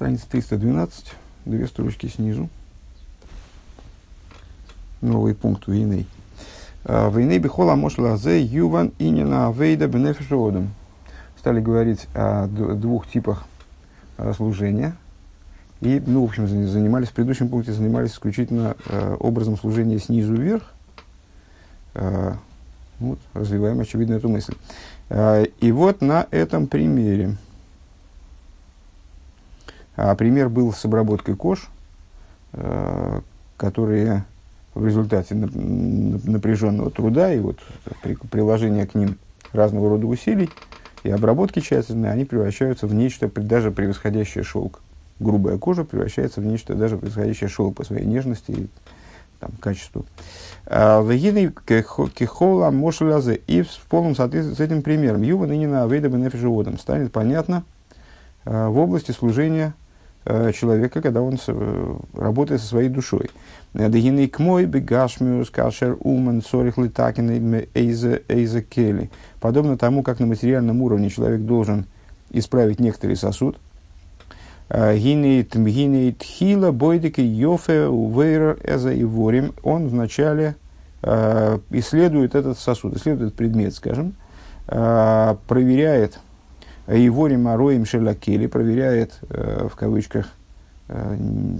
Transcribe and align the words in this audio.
Страница 0.00 0.24
312, 0.30 1.12
две 1.44 1.66
строчки 1.66 2.06
снизу. 2.06 2.48
Новый 5.02 5.34
пункт 5.34 5.66
Вейней. 5.66 6.06
Вейней 6.86 7.36
бихола 7.36 7.74
мошла 7.74 8.16
зе 8.16 8.40
юван 8.40 8.92
инина 8.98 9.48
авейда 9.48 9.88
бенефишодом. 9.88 10.70
Стали 11.38 11.60
говорить 11.60 12.06
о 12.14 12.46
двух 12.46 13.08
типах 13.08 13.44
служения. 14.38 14.96
И, 15.82 16.02
ну, 16.06 16.22
в 16.22 16.30
общем, 16.30 16.48
занимались, 16.48 17.08
в 17.08 17.12
предыдущем 17.12 17.50
пункте 17.50 17.74
занимались 17.74 18.12
исключительно 18.12 18.76
э, 18.86 19.16
образом 19.20 19.58
служения 19.58 19.98
снизу 19.98 20.34
вверх. 20.34 20.72
Э, 21.92 22.36
вот, 23.00 23.18
развиваем, 23.34 23.80
очевидно, 23.80 24.14
эту 24.14 24.30
мысль. 24.30 24.54
Э, 25.10 25.44
и 25.60 25.70
вот 25.72 26.00
на 26.00 26.26
этом 26.30 26.68
примере. 26.68 27.36
А 29.96 30.14
пример 30.14 30.48
был 30.48 30.72
с 30.72 30.84
обработкой 30.84 31.36
кож, 31.36 31.68
э, 32.52 33.20
которые 33.56 34.24
в 34.74 34.86
результате 34.86 35.34
напряженного 35.34 36.90
труда 36.90 37.32
и 37.34 37.40
вот 37.40 37.58
при, 38.02 38.14
приложения 38.14 38.86
к 38.86 38.94
ним 38.94 39.18
разного 39.52 39.90
рода 39.90 40.06
усилий 40.06 40.48
и 41.02 41.10
обработки 41.10 41.60
тщательной, 41.60 42.12
они 42.12 42.24
превращаются 42.24 42.86
в 42.86 42.94
нечто 42.94 43.28
даже 43.28 43.70
превосходящее 43.70 44.44
шелк. 44.44 44.80
Грубая 45.18 45.58
кожа 45.58 45.84
превращается 45.84 46.40
в 46.40 46.46
нечто 46.46 46.74
даже 46.74 46.96
превосходящее 46.96 47.48
шелк 47.48 47.76
по 47.76 47.84
своей 47.84 48.06
нежности 48.06 48.50
и 48.52 48.68
там, 49.40 49.50
качеству. 49.60 50.06
А, 50.66 51.02
Вегины 51.02 51.52
кехола 52.14 52.70
мошлязе. 52.70 53.40
И 53.46 53.62
в 53.62 53.86
полном 53.88 54.14
соответствии 54.14 54.54
с 54.54 54.60
этим 54.60 54.82
примером. 54.82 55.22
Юва 55.22 55.46
ныне 55.46 55.66
на 55.66 55.82
авейда 55.82 56.08
бенефишеводом. 56.08 56.78
Станет 56.78 57.12
понятно 57.12 57.64
а, 58.44 58.68
в 58.68 58.78
области 58.78 59.12
служения 59.12 59.74
человека, 60.52 61.00
когда 61.00 61.22
он 61.22 61.38
работает 62.14 62.60
со 62.60 62.66
своей 62.66 62.88
душой. 62.88 63.30
Дегины 63.74 64.28
к 64.28 64.38
мой 64.38 64.66
бегашмиус 64.66 65.50
кашер 65.50 65.96
умен 66.00 66.42
сорих 66.42 66.78
литакин 66.78 67.66
эйзе 67.74 68.62
кели. 68.62 69.10
Подобно 69.40 69.76
тому, 69.76 70.02
как 70.02 70.20
на 70.20 70.26
материальном 70.26 70.82
уровне 70.82 71.10
человек 71.10 71.40
должен 71.40 71.86
исправить 72.30 72.80
некоторый 72.80 73.16
сосуд– 73.16 73.58
Гинейт 74.70 76.22
хила 76.22 76.70
бойдики 76.70 77.20
йофе 77.20 77.86
увейр 77.86 78.56
эза 78.62 78.92
и 78.92 79.02
ворим. 79.02 79.52
Он 79.64 79.88
вначале 79.88 80.54
э, 81.02 81.58
исследует 81.70 82.36
этот 82.36 82.56
сосуд, 82.56 82.96
исследует 82.96 83.28
этот 83.28 83.34
предмет, 83.36 83.74
скажем, 83.74 84.14
э, 84.68 85.34
проверяет 85.48 86.20
Иворим 86.90 87.48
Ароим 87.48 87.84
Шелакели, 87.84 88.46
проверяет, 88.46 89.18
э, 89.28 89.68
в 89.70 89.76
кавычках, 89.76 90.28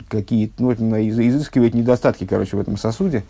какие, 0.09 0.51
ну, 0.59 0.73
изыскивает 0.73 1.73
недостатки, 1.73 2.27
короче, 2.27 2.57
в 2.57 2.61
этом 2.61 2.77
сосуде, 2.77 3.23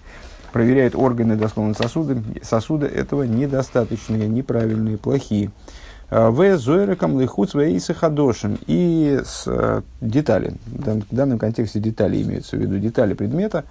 проверяет 0.51 0.95
органы, 0.97 1.37
дословно, 1.37 1.75
сосуды, 1.75 2.23
сосуды 2.43 2.87
этого 2.87 3.25
недостаточные, 3.25 4.27
неправильные, 4.27 4.97
плохие. 4.97 5.51
В 6.11 6.57
зойреком 6.57 7.21
лихут 7.21 7.51
своей 7.51 7.79
сахадошин. 7.79 8.59
И 8.67 9.21
с 9.23 9.45
э, 9.47 9.83
детали, 10.01 10.55
в 10.67 11.15
данном 11.15 11.39
контексте 11.39 11.81
детали 11.81 12.23
имеются 12.23 12.57
в 12.57 12.61
виду 12.61 12.79
детали 12.79 13.13
предмета, 13.13 13.65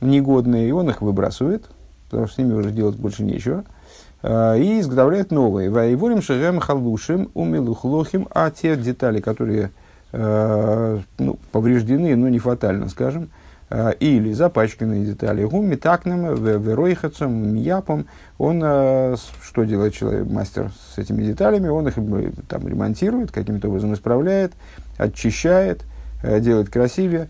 негодные, 0.00 0.68
и 0.68 0.72
он 0.72 0.90
их 0.90 1.00
выбрасывает, 1.00 1.64
потому 2.10 2.26
что 2.26 2.34
с 2.34 2.38
ними 2.38 2.54
уже 2.54 2.72
делать 2.72 2.96
больше 2.96 3.22
нечего, 3.22 3.60
э, 3.60 3.81
и 4.22 4.80
изготовляет 4.80 5.32
новые. 5.32 5.68
Воеволим 5.68 6.22
шагам 6.22 6.60
халушим 6.60 7.30
умилухлохим, 7.34 8.28
а 8.30 8.50
те 8.50 8.76
детали, 8.76 9.20
которые 9.20 9.72
э, 10.12 11.00
ну, 11.18 11.38
повреждены, 11.50 12.14
но 12.14 12.28
не 12.28 12.38
фатально, 12.38 12.88
скажем, 12.88 13.30
Э, 13.74 13.92
или 14.00 14.34
запачканные 14.34 15.02
детали. 15.06 15.44
Гуми 15.44 15.76
такнем, 15.76 16.34
веройхацем, 16.34 17.54
мияпом. 17.54 18.06
Он, 18.36 18.60
э, 18.62 19.16
что 19.42 19.64
делает 19.64 19.94
человек, 19.94 20.28
мастер 20.28 20.70
с 20.94 20.98
этими 20.98 21.22
деталями? 21.22 21.68
Он 21.68 21.88
их 21.88 21.96
э, 21.96 22.32
там 22.48 22.68
ремонтирует, 22.68 23.30
каким-то 23.30 23.68
образом 23.68 23.94
исправляет, 23.94 24.52
очищает, 24.98 25.84
делает 26.22 26.68
красивее. 26.68 27.28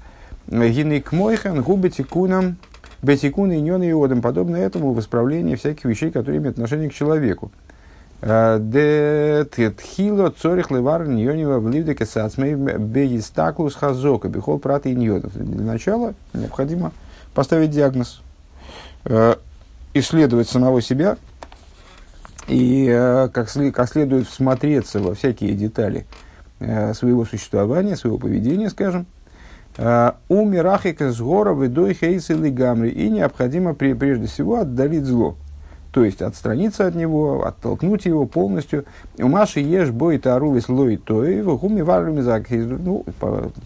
Гинейк 0.48 1.12
мойхан, 1.12 1.62
губы 1.62 1.90
тикуном, 1.90 2.56
бетикун 3.02 3.52
и 3.52 3.60
нен 3.60 3.82
и 3.82 3.92
одам. 3.92 4.22
Подобно 4.22 4.56
этому 4.56 4.92
в 4.92 5.00
исправлении 5.00 5.56
всяких 5.56 5.84
вещей, 5.84 6.10
которые 6.10 6.38
имеют 6.38 6.56
отношение 6.56 6.88
к 6.88 6.94
человеку. 6.94 7.50
Де 8.22 9.44
тетхило 9.50 10.30
цорих 10.30 10.70
левар 10.70 11.08
ньонива 11.08 11.58
в 11.58 11.68
ливдеке 11.68 12.06
сацмей 12.06 12.54
беистаклус 12.54 13.74
хазока 13.74 14.28
бихол 14.28 14.60
прат 14.60 14.86
и 14.86 14.94
ньонов. 14.94 15.32
Для 15.34 15.64
начала 15.64 16.14
необходимо 16.32 16.92
поставить 17.34 17.70
диагноз, 17.70 18.22
э, 19.06 19.34
исследовать 19.94 20.48
самого 20.48 20.80
себя 20.80 21.16
и 22.46 22.86
э, 22.88 23.28
как, 23.32 23.50
как 23.74 23.88
следует 23.88 24.28
всмотреться 24.28 25.00
во 25.00 25.16
всякие 25.16 25.54
детали 25.54 26.06
э, 26.60 26.94
своего 26.94 27.24
существования, 27.24 27.96
своего 27.96 28.18
поведения, 28.18 28.70
скажем, 28.70 29.06
у 29.76 30.44
мирахика 30.44 31.12
с 31.12 31.20
гора 31.20 31.52
выдой 31.52 31.94
хейсы 31.94 32.34
гамри. 32.34 32.90
И 32.90 33.08
необходимо 33.08 33.74
прежде 33.74 34.26
всего 34.26 34.60
отдалить 34.60 35.04
зло 35.04 35.36
то 35.92 36.04
есть 36.04 36.22
отстраниться 36.22 36.86
от 36.86 36.94
него, 36.94 37.46
оттолкнуть 37.46 38.06
его 38.06 38.24
полностью. 38.26 38.86
У 39.18 39.28
Маши 39.28 39.60
ешь 39.60 39.90
бой 39.90 40.18
тарулис 40.18 40.68
лой 40.68 40.96
той, 40.96 41.42
в 41.42 41.56
гуме 41.56 41.84
Ну, 41.84 43.04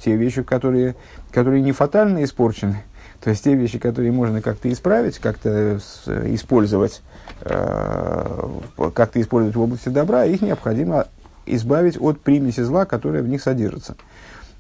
те 0.05 0.17
вещи, 0.17 0.43
которые, 0.43 0.97
которые 1.31 1.63
не 1.63 1.73
фатально 1.73 2.25
испорчены, 2.25 2.83
то 3.23 3.31
есть 3.31 3.45
те 3.45 3.55
вещи, 3.55 3.79
которые 3.79 4.11
можно 4.11 4.43
как-то 4.43 4.71
исправить, 4.73 5.19
как-то 5.19 5.79
использовать, 6.27 7.01
э, 7.43 8.49
как-то 8.93 9.21
использовать 9.21 9.57
в 9.57 9.61
области 9.61 9.89
добра, 9.89 10.25
их 10.25 10.43
необходимо 10.43 11.07
избавить 11.47 11.97
от 12.01 12.21
примеси 12.21 12.63
зла, 12.63 12.87
которая 12.87 13.23
в 13.23 13.29
них 13.29 13.41
содержится. 13.41 13.95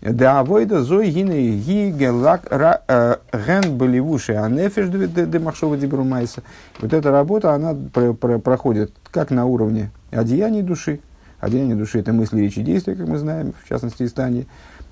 Да 0.02 0.40
авойда 0.40 0.82
зой 0.82 1.08
гины 1.10 1.56
ги 1.56 1.94
э, 1.98 3.16
ген 3.32 3.78
болевуши 3.78 4.34
анефиш 4.34 4.88
де 4.88 5.38
махшова 5.38 5.76
дибрумайса. 5.76 6.42
Вот 6.80 6.92
эта 6.92 7.10
работа, 7.10 7.54
она 7.54 7.74
про, 7.74 8.12
про, 8.12 8.38
проходит 8.38 8.92
как 9.10 9.30
на 9.30 9.46
уровне 9.46 9.90
одеяний 10.10 10.62
души. 10.62 11.00
Одеяние 11.40 11.76
души– 11.76 11.98
это 12.00 12.12
мысли, 12.12 12.40
речи, 12.40 12.62
действия, 12.62 12.94
как 12.94 13.08
мы 13.08 13.18
знаем, 13.18 13.54
в 13.62 13.68
частности, 13.68 14.02
из 14.02 14.12
Тани. 14.12 14.46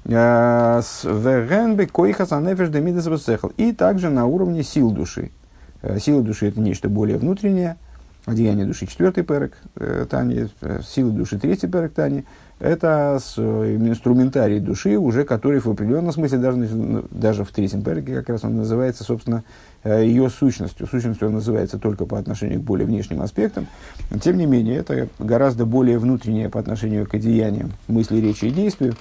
Э, 0.07 0.83
И 3.57 3.73
также 3.73 4.11
на 4.11 4.27
уровне 4.27 4.63
сил 4.63 4.91
души. 4.91 5.31
Э, 5.83 5.99
сила 5.99 6.23
души– 6.23 6.49
это 6.49 6.61
нечто 6.61 6.89
более 6.89 7.19
внутреннее. 7.19 7.77
Одеяние 8.25 8.65
души– 8.67 8.87
четвертый 8.89 9.23
перек 9.23 9.53
Тани. 10.09 10.49
Сила 10.83 11.11
души– 11.13 11.39
третий 11.41 11.67
перек 11.67 11.93
Тани– 11.93 12.25
это 12.65 13.21
э, 13.37 13.77
инструментарий 13.79 14.59
души, 14.59 14.97
уже 14.97 15.25
который 15.25 15.61
в 15.61 15.67
определенном 15.67 16.13
смысле, 16.13 16.39
даже, 16.39 17.05
даже 17.11 17.45
в 17.45 17.51
третьем 17.51 17.83
перке 17.83 18.15
как 18.15 18.31
раз 18.31 18.45
он 18.45 18.57
называется, 18.57 19.05
собственно, 19.05 19.45
э, 19.83 20.07
ее 20.07 20.31
сущностью. 20.31 20.87
Сущностью 20.87 21.29
он 21.29 21.35
называется 21.35 21.79
только 21.79 22.07
по 22.07 22.19
отношению 22.19 22.61
к 22.61 22.65
более 22.65 22.87
внешним 22.87 23.21
аспектам. 23.21 23.67
Тем 24.23 24.39
не 24.39 24.47
менее, 24.47 24.79
это 24.79 25.09
гораздо 25.19 25.67
более 25.67 25.99
внутреннее 25.99 26.49
по 26.49 26.59
отношению 26.59 27.07
к 27.07 27.13
одеяниям 27.13 27.73
мысли, 27.87 28.17
речи 28.17 28.47
и 28.47 28.51
действию, 28.51 28.95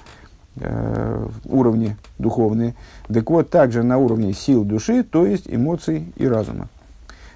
э, 0.56 1.26
уровни 1.46 1.96
духовные. 2.18 2.74
Так 3.08 3.30
вот, 3.30 3.48
также 3.48 3.82
на 3.82 3.96
уровне 3.96 4.34
сил 4.34 4.64
души, 4.64 5.02
то 5.04 5.24
есть 5.24 5.44
эмоций 5.48 6.12
и 6.16 6.28
разума. 6.28 6.68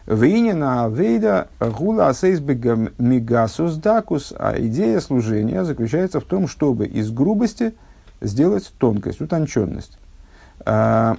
Вейнина 0.09 0.85
авейда 0.85 1.49
гула 1.61 2.09
асейсбега 2.09 2.91
мигасус 2.97 3.75
дакус. 3.77 4.33
А 4.39 4.55
идея 4.59 5.01
служения 5.01 5.65
заключается 5.65 6.21
в 6.21 6.25
том, 6.25 6.49
чтобы 6.49 6.87
из 6.87 7.11
грубости 7.11 7.75
сделать 8.23 8.73
тонкость, 8.79 9.21
утонченность. 9.21 9.99
А, 10.65 11.19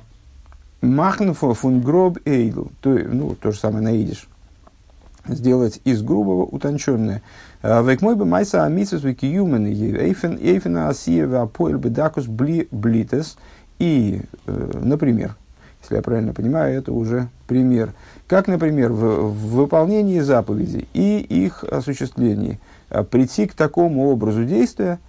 Махнфо 0.81 1.54
фун 1.54 1.81
гроб 1.81 2.18
эйдл. 2.25 2.66
То, 2.81 2.90
ну, 2.90 3.36
то 3.36 3.52
же 3.52 3.60
самое 3.60 3.84
на. 3.86 5.36
Сделать 5.36 5.81
из 5.84 6.02
грубого 6.02 6.46
утонченное. 6.46 7.22
А, 7.62 7.84
Век 7.84 8.02
мой 8.02 8.16
бы 8.16 8.25
майса 8.25 8.66
амисус 8.66 9.04
вики 9.04 9.28
юмен 9.28 9.68
эйфен 9.68 10.40
эйфена 10.42 10.90
асия 10.90 11.28
вапоэль 11.28 11.78
бедакус 11.78 12.25
бли 12.25 12.68
блитес. 12.72 13.38
И, 13.78 14.24
э, 14.48 14.72
например, 14.81 15.36
если 15.81 15.96
я 15.96 16.02
правильно 16.02 16.34
понимаю, 16.34 16.78
это 16.78 16.92
уже 16.92 17.30
пример. 17.48 17.94
Как, 18.28 18.48
например, 18.48 18.92
в, 18.92 19.31
в 19.31 19.56
выполнении 19.56 20.20
заповедей 20.20 20.88
и 20.94 21.20
их 21.20 21.64
осуществлении 21.64 22.60
а, 22.90 23.04
прийти 23.04 23.48
к 23.48 23.54
такому 23.54 24.10
образу 24.10 24.44
действия, 24.44 25.00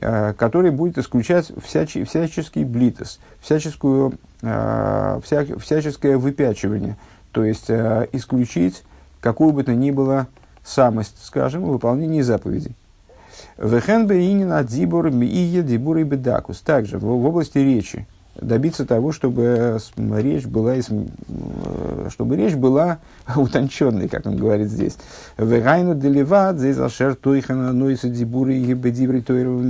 а, 0.00 0.32
который 0.34 0.70
будет 0.70 0.98
исключать 0.98 1.50
всячи, 1.64 2.04
всяческий 2.04 2.64
блитос, 2.64 3.20
всяческую, 3.40 4.14
а, 4.42 5.20
вся, 5.24 5.44
всяческое 5.58 6.16
выпячивание, 6.16 6.96
то 7.32 7.44
есть 7.44 7.70
исключить 7.70 8.82
какую 9.20 9.52
бы 9.52 9.62
то 9.62 9.74
ни 9.74 9.90
было 9.90 10.26
самость, 10.64 11.16
скажем, 11.22 11.62
в 11.64 11.70
выполнении 11.70 12.22
заповедей. 12.22 12.74
Вехен 13.56 14.06
бейнин 14.06 14.66
дибур 14.66 15.08
ие 15.08 15.62
дибур 15.62 15.98
и 15.98 16.04
бедакус. 16.04 16.60
Также 16.60 16.98
в 16.98 17.26
области 17.26 17.58
речи 17.58 18.06
добиться 18.34 18.86
того, 18.86 19.12
чтобы 19.12 19.78
речь 19.96 20.46
была, 20.46 20.74
чтобы 22.10 22.36
речь 22.36 22.54
была 22.54 22.98
утонченной, 23.36 24.08
как 24.08 24.26
он 24.26 24.36
говорит 24.36 24.68
здесь. 24.68 24.96
Вегайну 25.36 25.94
деливат, 25.94 26.58
здесь 26.58 26.78
ашер 26.78 27.14
тойхана 27.14 27.72
нойса 27.72 28.08
тойров 28.08 29.62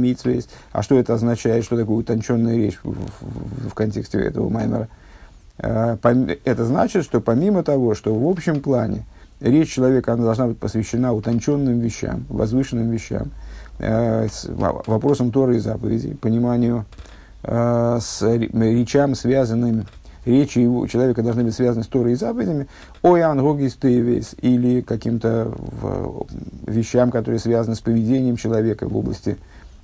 А 0.73 0.83
что 0.83 0.99
это 0.99 1.15
означает, 1.15 1.65
что 1.65 1.77
такое 1.77 1.97
утонченная 1.97 2.57
речь 2.57 2.79
в, 2.83 2.93
в, 2.93 3.71
в 3.71 3.75
контексте 3.75 4.19
этого 4.19 4.49
маймера? 4.49 4.89
А, 5.59 5.99
это 6.45 6.65
значит, 6.65 7.05
что 7.05 7.21
помимо 7.21 7.63
того, 7.63 7.95
что 7.95 8.15
в 8.15 8.29
общем 8.29 8.61
плане 8.61 9.05
речь 9.41 9.73
человека 9.73 10.13
она 10.13 10.25
должна 10.25 10.47
быть 10.47 10.59
посвящена 10.59 11.13
утонченным 11.13 11.81
вещам, 11.81 12.25
возвышенным 12.29 12.91
вещам, 12.91 13.31
э, 13.79 14.29
вопросам 14.49 15.33
Торы 15.33 15.57
и 15.57 15.59
заповедей, 15.59 16.15
пониманию 16.15 16.87
э, 17.43 17.99
с 18.01 18.23
речам, 18.23 19.15
связанным, 19.15 19.87
речи 20.25 20.59
его, 20.59 20.87
человека 20.87 21.23
должны 21.23 21.45
быть 21.45 21.55
связаны 21.55 21.85
с 21.85 21.89
Торой 21.89 22.13
и 22.13 22.17
заповедями, 22.17 22.67
ой 23.03 23.23
ангогис 23.23 23.75
тейвес, 23.75 24.35
или 24.41 24.81
каким-то 24.81 25.53
вещам, 26.67 27.11
которые 27.11 27.39
связаны 27.39 27.77
с 27.77 27.81
поведением 27.81 28.37
человека 28.37 28.89
в 28.89 28.97
области 28.97 29.39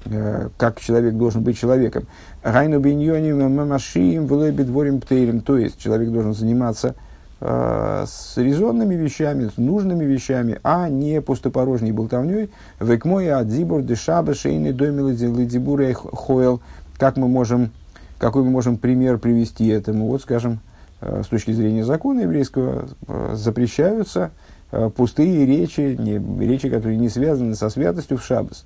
Э, 0.09 0.49
как 0.57 0.81
человек 0.81 1.15
должен 1.15 1.43
быть 1.43 1.59
человеком. 1.59 2.07
Гайну 2.43 2.79
биньоним 2.79 3.55
мамашиим 3.55 4.27
влэбидворим 4.27 5.01
птейлем. 5.01 5.41
То 5.41 5.57
есть 5.59 5.81
человек 5.81 6.11
должен 6.11 6.35
заниматься 6.35 6.95
э, 7.41 8.05
с 8.07 8.37
резонными 8.37 8.95
вещами, 8.95 9.49
с 9.49 9.57
нужными 9.57 10.05
вещами, 10.05 10.59
а 10.63 10.89
не 10.89 11.21
пустопорожней 11.21 11.93
болтовней. 11.93 12.51
Векмоя 12.81 13.39
адзибур 13.39 13.83
дешаба 13.83 14.35
шейный 14.35 14.73
домил 14.73 15.09
лидибур 15.09 15.83
хойл. 15.95 16.61
Как 16.99 17.17
мы 17.17 17.29
можем, 17.29 17.73
какой 18.19 18.43
мы 18.43 18.51
можем 18.51 18.79
пример 18.79 19.19
привести 19.19 19.67
этому? 19.69 20.07
Вот, 20.07 20.23
скажем, 20.23 20.61
э, 21.01 21.23
с 21.25 21.29
точки 21.29 21.53
зрения 21.53 21.85
закона 21.85 22.21
еврейского 22.21 22.89
э, 23.07 23.35
запрещаются 23.35 24.31
э, 24.73 24.91
пустые 24.95 25.45
речи, 25.45 25.97
не, 25.99 26.19
речи, 26.47 26.71
которые 26.71 26.97
не 26.97 27.09
связаны 27.09 27.55
со 27.55 27.69
святостью 27.69 28.17
в 28.17 28.25
шабас. 28.25 28.65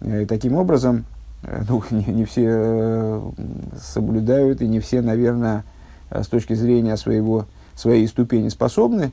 И 0.00 0.24
таким 0.24 0.54
образом, 0.54 1.04
ну, 1.68 1.82
не, 1.90 2.04
не 2.06 2.24
все 2.24 3.22
соблюдают, 3.80 4.62
и 4.62 4.68
не 4.68 4.80
все, 4.80 5.02
наверное, 5.02 5.64
с 6.10 6.26
точки 6.26 6.54
зрения 6.54 6.96
своего, 6.96 7.44
своей 7.74 8.08
ступени 8.08 8.48
способны 8.48 9.12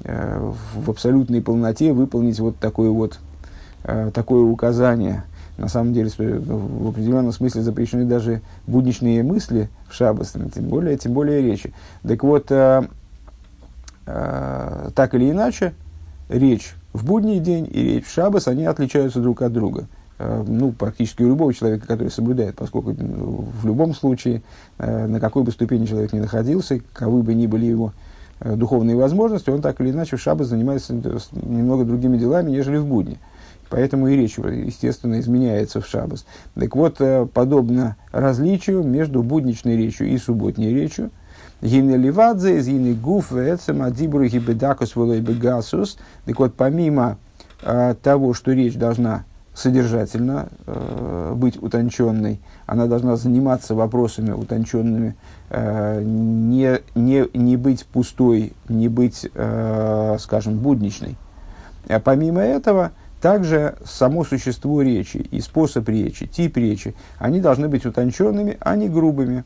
в 0.00 0.90
абсолютной 0.90 1.40
полноте 1.40 1.92
выполнить 1.92 2.40
вот 2.40 2.58
такое 2.58 2.90
вот 2.90 3.20
такое 4.12 4.42
указание. 4.42 5.22
На 5.56 5.68
самом 5.68 5.92
деле, 5.92 6.10
в 6.16 6.88
определенном 6.88 7.32
смысле 7.32 7.62
запрещены 7.62 8.04
даже 8.04 8.40
будничные 8.66 9.22
мысли 9.22 9.68
в 9.88 9.94
шаббас, 9.94 10.34
тем 10.54 10.64
более, 10.64 10.96
тем 10.96 11.12
более 11.12 11.42
речи. 11.42 11.72
Так 12.02 12.24
вот, 12.24 12.46
так 12.46 12.88
или 14.06 15.30
иначе, 15.30 15.74
речь 16.28 16.74
в 16.92 17.04
будний 17.04 17.40
день 17.40 17.68
и 17.70 17.82
речь 17.94 18.06
в 18.06 18.12
шаббас, 18.12 18.48
они 18.48 18.64
отличаются 18.64 19.20
друг 19.20 19.42
от 19.42 19.52
друга. 19.52 19.86
Э, 20.18 20.44
ну, 20.46 20.72
практически 20.72 21.22
у 21.22 21.28
любого 21.28 21.52
человека, 21.52 21.86
который 21.86 22.10
соблюдает, 22.10 22.54
поскольку 22.54 22.92
в 22.92 23.66
любом 23.66 23.94
случае, 23.94 24.42
э, 24.78 25.06
на 25.06 25.20
какой 25.20 25.42
бы 25.42 25.50
ступени 25.50 25.86
человек 25.86 26.12
ни 26.12 26.20
находился, 26.20 26.78
каковы 26.78 27.22
бы 27.22 27.34
ни 27.34 27.46
были 27.46 27.66
его 27.66 27.92
э, 28.40 28.54
духовные 28.54 28.96
возможности, 28.96 29.50
он 29.50 29.60
так 29.60 29.80
или 29.80 29.90
иначе 29.90 30.16
в 30.16 30.20
шаббат 30.20 30.46
занимается 30.46 30.94
немного 30.94 31.84
другими 31.84 32.16
делами, 32.16 32.50
нежели 32.50 32.76
в 32.76 32.86
будни. 32.86 33.18
Поэтому 33.74 34.06
и 34.06 34.14
речь, 34.14 34.38
естественно, 34.38 35.18
изменяется 35.18 35.80
в 35.80 35.86
шаббас. 35.88 36.24
Так 36.54 36.76
вот, 36.76 37.00
подобно 37.32 37.96
различию 38.12 38.84
между 38.84 39.24
будничной 39.24 39.76
речью 39.76 40.06
и 40.06 40.16
субботней 40.16 40.72
речью, 40.72 41.10
Гине 41.60 41.96
ливадзе, 41.96 42.60
гине 42.60 42.92
гуф, 42.92 43.32
адибру 43.32 44.26
гибедакус, 44.26 44.94
волой 44.94 45.20
бегасус. 45.20 45.98
Так 46.24 46.38
вот, 46.38 46.54
помимо 46.54 47.18
того, 48.00 48.32
что 48.32 48.52
речь 48.52 48.76
должна 48.76 49.24
содержательно 49.54 50.48
э, 50.66 51.32
быть 51.34 51.60
утонченной, 51.62 52.40
она 52.66 52.86
должна 52.86 53.16
заниматься 53.16 53.74
вопросами 53.74 54.32
утонченными, 54.32 55.16
э, 55.50 56.02
не, 56.04 56.80
не, 56.94 57.26
не 57.36 57.56
быть 57.56 57.86
пустой, 57.86 58.52
не 58.68 58.88
быть, 58.88 59.28
э, 59.32 60.16
скажем, 60.18 60.58
будничной. 60.58 61.16
А 61.88 62.00
помимо 62.00 62.40
этого, 62.40 62.92
также 63.24 63.76
само 63.86 64.22
существо 64.22 64.82
речи 64.82 65.16
и 65.16 65.40
способ 65.40 65.88
речи, 65.88 66.26
тип 66.26 66.58
речи, 66.58 66.94
они 67.18 67.40
должны 67.40 67.70
быть 67.70 67.86
утонченными, 67.86 68.58
а 68.60 68.76
не 68.76 68.86
грубыми. 68.90 69.44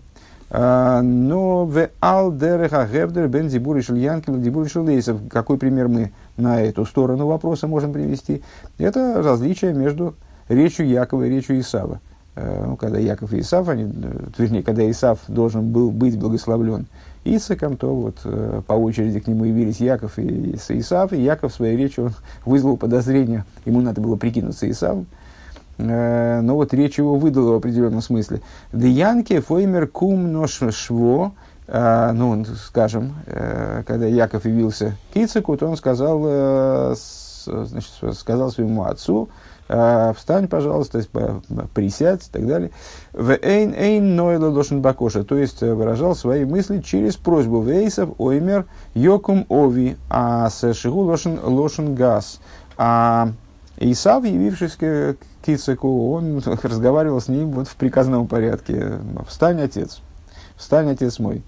А, 0.51 1.01
но 1.01 1.65
в 1.65 1.89
алдереха 2.01 2.89
гевдер 2.93 3.29
бен 3.29 3.47
дибури 3.47 3.83
шельянкин 3.83 4.43
дибури 4.43 4.69
шелейсов. 4.69 5.21
Какой 5.31 5.59
пример 5.59 5.87
мы 5.87 6.11
на 6.37 6.61
эту 6.61 6.85
сторону 6.87 7.29
вопроса 7.29 7.69
можем 7.69 7.93
привести? 7.93 8.43
Это 8.79 9.23
различие 9.23 9.73
между 9.75 10.17
речью 10.49 10.89
Якова 10.89 11.23
и 11.23 11.31
речью 11.31 11.61
Исава. 11.61 12.01
А, 12.35 12.65
ну, 12.67 12.77
когда 12.77 12.99
Яков 12.99 13.33
и 13.33 13.39
Исав, 13.39 13.69
они, 13.69 13.89
вернее, 14.37 14.65
когда 14.65 14.91
Исав 14.91 15.21
должен 15.29 15.71
был 15.71 15.93
быть 15.93 16.19
благословлен 16.19 16.89
Исаком, 17.37 17.77
то 17.77 17.95
вот 17.95 18.19
э, 18.25 18.63
по 18.67 18.73
очереди 18.75 19.21
к 19.21 19.27
нему 19.27 19.45
явились 19.45 19.81
Яков 19.81 20.19
и 20.19 20.55
Исав, 20.55 21.13
и 21.13 21.21
Яков 21.21 21.53
в 21.53 21.57
своей 21.57 21.77
речи 21.77 22.01
он 22.01 22.13
вызвал 22.45 22.77
подозрение, 22.77 23.45
ему 23.65 23.81
надо 23.81 24.01
было 24.01 24.17
прикинуться 24.17 24.71
Исавом, 24.71 25.07
Э, 25.79 26.41
но 26.41 26.57
вот 26.57 26.75
речь 26.75 26.99
его 26.99 27.17
выдала 27.17 27.53
в 27.53 27.57
определенном 27.57 28.03
смысле. 28.03 28.43
Деянки 28.73 29.39
фоймер 29.41 29.87
кум 29.87 30.33
нош 30.33 30.61
шво, 30.71 31.33
э, 31.67 32.11
ну, 32.13 32.45
скажем, 32.45 33.15
э, 33.27 33.85
когда 33.87 34.07
Яков 34.07 34.45
явился 34.45 34.97
к 35.13 35.17
Ицеку, 35.17 35.57
то 35.57 35.67
он 35.69 35.77
сказал, 35.77 36.95
значит, 37.47 37.91
сказал 38.15 38.51
своему 38.51 38.85
отцу, 38.85 39.29
встань, 39.69 40.49
пожалуйста, 40.49 41.03
присядь 41.75 42.27
и 42.27 42.31
так 42.31 42.47
далее. 42.47 42.71
В 43.13 43.33
эйн 43.33 43.75
эйн 43.75 44.17
нойла 44.17 44.49
лошен 44.49 44.81
бакоша, 44.81 45.25
то 45.25 45.37
есть 45.37 45.61
выражал 45.61 46.17
свои 46.17 46.45
мысли 46.45 46.81
через 46.81 47.17
просьбу 47.17 47.61
вейсов 47.61 48.11
оймер 48.19 48.67
йокум 48.95 49.45
ови, 49.49 49.97
а 50.09 50.49
с 50.49 50.73
шигу 50.75 51.03
лошен, 51.03 51.39
лошен 51.43 51.95
газ. 51.95 52.41
А 52.79 53.33
Исав, 53.81 54.25
явившись 54.25 54.77
к, 54.77 55.17
к 55.45 55.49
Ицеку, 55.49 56.13
он 56.13 56.43
разговаривал 56.63 57.21
с 57.21 57.29
ним 57.29 57.53
вот 57.53 57.69
в 57.69 57.77
приказном 57.77 58.27
порядке. 58.27 58.99
«Встань, 59.29 59.61
отец! 59.61 60.01
Встань, 60.57 60.91
отец 60.91 61.19
мой!» 61.19 61.43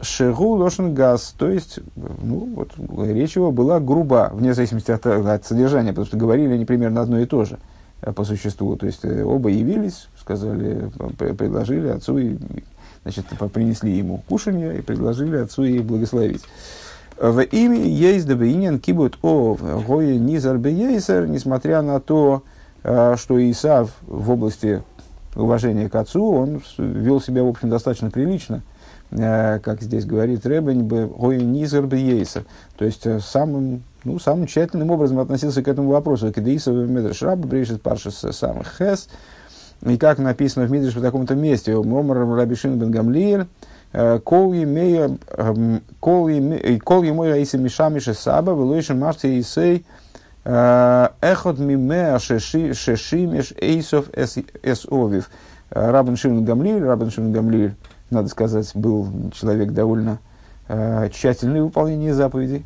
Шегу 0.00 0.56
лошен 0.56 0.94
газ, 0.94 1.34
то 1.38 1.48
есть, 1.48 1.80
ну, 1.96 2.48
вот, 2.54 2.72
речь 3.06 3.36
его 3.36 3.50
была 3.50 3.80
груба, 3.80 4.30
вне 4.32 4.52
зависимости 4.52 4.90
от, 4.90 5.06
от 5.06 5.46
содержания, 5.46 5.90
потому 5.90 6.06
что 6.06 6.18
говорили 6.18 6.52
они 6.52 6.66
примерно 6.66 7.00
одно 7.00 7.18
и 7.18 7.24
то 7.24 7.44
же 7.44 7.58
э, 8.02 8.12
по 8.12 8.24
существу. 8.24 8.76
То 8.76 8.86
есть, 8.86 9.04
э, 9.04 9.24
оба 9.24 9.48
явились, 9.48 10.08
сказали, 10.20 10.90
предложили 11.16 11.88
отцу, 11.88 12.18
и, 12.18 12.36
значит, 13.04 13.24
принесли 13.52 13.96
ему 13.96 14.22
кушанье 14.28 14.78
и 14.78 14.82
предложили 14.82 15.38
отцу 15.38 15.64
и 15.64 15.78
благословить. 15.78 16.42
В 17.18 17.40
имя 17.40 17.82
есть 17.82 18.26
добринин 18.26 18.78
кибут 18.78 19.18
о 19.22 19.56
гое 19.86 20.18
низар 20.18 20.58
бейсер, 20.58 21.26
несмотря 21.26 21.80
на 21.80 22.00
то, 22.00 22.42
э, 22.82 23.14
что 23.16 23.50
Исав 23.50 23.90
в 24.06 24.30
области 24.30 24.82
уважения 25.34 25.88
к 25.88 25.94
отцу, 25.94 26.30
он 26.30 26.62
вел 26.76 27.20
себя, 27.22 27.42
в 27.42 27.48
общем, 27.48 27.70
достаточно 27.70 28.10
прилично, 28.10 28.62
как 29.10 29.82
здесь 29.82 30.04
говорит 30.04 30.44
Ребень, 30.44 30.86
гое 30.86 31.40
низар 31.40 31.86
бейсер, 31.86 32.44
то 32.76 32.84
есть 32.84 33.06
э, 33.06 33.20
самым, 33.20 33.82
ну, 34.04 34.18
самым 34.18 34.46
тщательным 34.46 34.90
образом 34.90 35.20
относился 35.20 35.62
к 35.62 35.68
этому 35.68 35.90
вопросу. 35.90 36.32
Когда 36.32 36.54
Исав 36.54 36.74
Медреш 36.74 37.22
Раба 37.22 37.46
брешет 37.46 37.82
паршис 37.82 38.24
самых 38.32 38.76
хес, 38.76 39.08
и 39.82 39.96
как 39.96 40.18
написано 40.18 40.66
в 40.66 40.70
Мидриш 40.70 40.96
в 40.96 41.02
таком-то 41.02 41.34
месте, 41.34 41.74
Омар 41.74 42.18
Рабишин 42.18 42.78
бен 42.78 42.90
Гамлиер, 42.90 43.46
Кол 44.24 44.52
ему 44.52 45.22
раиса 47.22 47.58
мишамиша 47.58 48.14
саба, 48.14 48.52
велойшин 48.52 48.98
марти 48.98 49.40
исей, 49.40 49.84
эхот 50.44 51.58
мимеа 51.58 52.18
шешимеш 52.18 53.52
эйсов 53.56 54.10
эсовив. 54.14 55.30
Рабин 55.70 56.16
Шимон 56.16 56.44
Гамлиль, 56.44 56.84
Рабин 56.84 57.10
Шимон 57.10 57.32
Гамлиль, 57.32 57.74
надо 58.10 58.28
сказать, 58.28 58.70
был 58.74 59.30
человек 59.32 59.72
довольно 59.72 60.18
тщательный 61.12 61.60
в 61.60 61.66
выполнении 61.66 62.10
заповедей, 62.10 62.64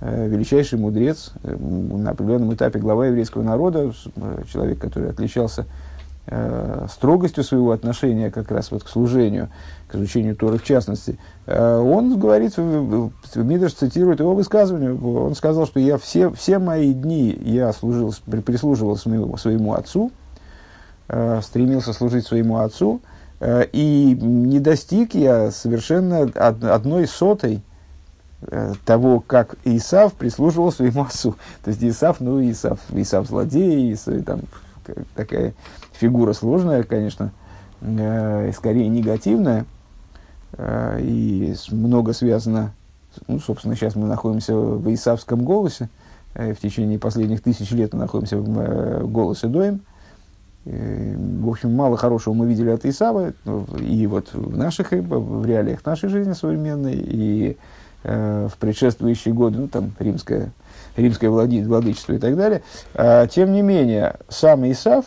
величайший 0.00 0.78
мудрец, 0.78 1.32
на 1.42 2.10
определенном 2.10 2.52
этапе 2.52 2.78
глава 2.78 3.06
еврейского 3.06 3.42
народа, 3.42 3.90
человек, 4.52 4.78
который 4.78 5.08
отличался 5.08 5.64
э, 6.28 6.86
строгостью 6.90 7.42
своего 7.42 7.72
отношения 7.72 8.30
как 8.30 8.50
раз 8.50 8.70
вот 8.70 8.84
к 8.84 8.88
служению, 8.88 9.48
к 9.88 9.94
изучению 9.94 10.36
Торы 10.36 10.58
в 10.58 10.64
частности, 10.64 11.18
э, 11.46 11.78
он 11.78 12.18
говорит, 12.18 12.56
Мидрш 12.56 13.72
цитирует 13.72 14.20
его 14.20 14.34
высказывание, 14.34 14.94
он 14.94 15.34
сказал, 15.34 15.66
что 15.66 15.80
я 15.80 15.98
все, 15.98 16.30
все 16.30 16.58
мои 16.58 16.92
дни 16.92 17.36
я 17.42 17.72
служил, 17.72 18.14
прислуживал 18.26 18.96
своему, 18.96 19.36
своему 19.36 19.74
отцу, 19.74 20.12
э, 21.08 21.40
стремился 21.42 21.92
служить 21.92 22.26
своему 22.26 22.58
отцу, 22.58 23.00
э, 23.02 23.17
и 23.40 24.18
не 24.20 24.58
достиг 24.58 25.14
я 25.14 25.50
совершенно 25.50 26.22
одной 26.22 27.06
сотой 27.06 27.62
Э, 28.40 28.74
того, 28.84 29.18
как 29.18 29.56
Исав 29.64 30.12
прислуживал 30.12 30.70
своему 30.70 31.02
отцу. 31.02 31.34
То 31.64 31.70
есть 31.70 31.82
Исав, 31.82 32.20
ну, 32.20 32.40
Исав, 32.48 32.78
Исав 32.92 33.26
злодей, 33.26 33.92
Исав, 33.92 34.22
там, 34.24 34.42
такая 35.16 35.54
фигура 35.92 36.32
сложная, 36.32 36.84
конечно, 36.84 37.32
э, 37.80 38.52
скорее 38.56 38.86
негативная, 38.88 39.66
э, 40.52 41.00
и 41.02 41.56
много 41.72 42.12
связано, 42.12 42.72
ну, 43.26 43.40
собственно, 43.40 43.74
сейчас 43.74 43.96
мы 43.96 44.06
находимся 44.06 44.54
в 44.54 44.94
Исавском 44.94 45.44
голосе, 45.44 45.88
э, 46.34 46.54
в 46.54 46.60
течение 46.60 47.00
последних 47.00 47.42
тысяч 47.42 47.72
лет 47.72 47.92
мы 47.92 47.98
находимся 47.98 48.36
в 48.38 48.56
э, 48.56 49.02
голосе 49.02 49.48
Доем, 49.48 49.74
э, 49.74 49.80
в 50.70 51.48
общем, 51.48 51.74
мало 51.74 51.96
хорошего 51.96 52.34
мы 52.34 52.46
видели 52.46 52.70
от 52.70 52.84
Исава, 52.84 53.32
и 53.80 54.06
вот 54.06 54.34
в 54.34 54.56
наших, 54.56 54.92
в 54.92 55.46
реалиях 55.46 55.84
нашей 55.86 56.08
жизни 56.08 56.32
современной, 56.32 56.94
и 56.94 57.56
Э, 58.04 58.46
в 58.50 58.56
предшествующие 58.58 59.34
годы, 59.34 59.58
ну, 59.58 59.68
там, 59.68 59.92
римское, 59.98 60.52
римское 60.96 61.30
владычество 61.30 62.12
и 62.12 62.18
так 62.18 62.36
далее. 62.36 62.62
А, 62.94 63.26
тем 63.26 63.52
не 63.52 63.60
менее, 63.60 64.14
сам 64.28 64.70
Исав, 64.70 65.04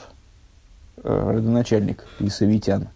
э, 1.01 1.31
родоначальник 1.33 2.03
Исавитян, 2.19 2.89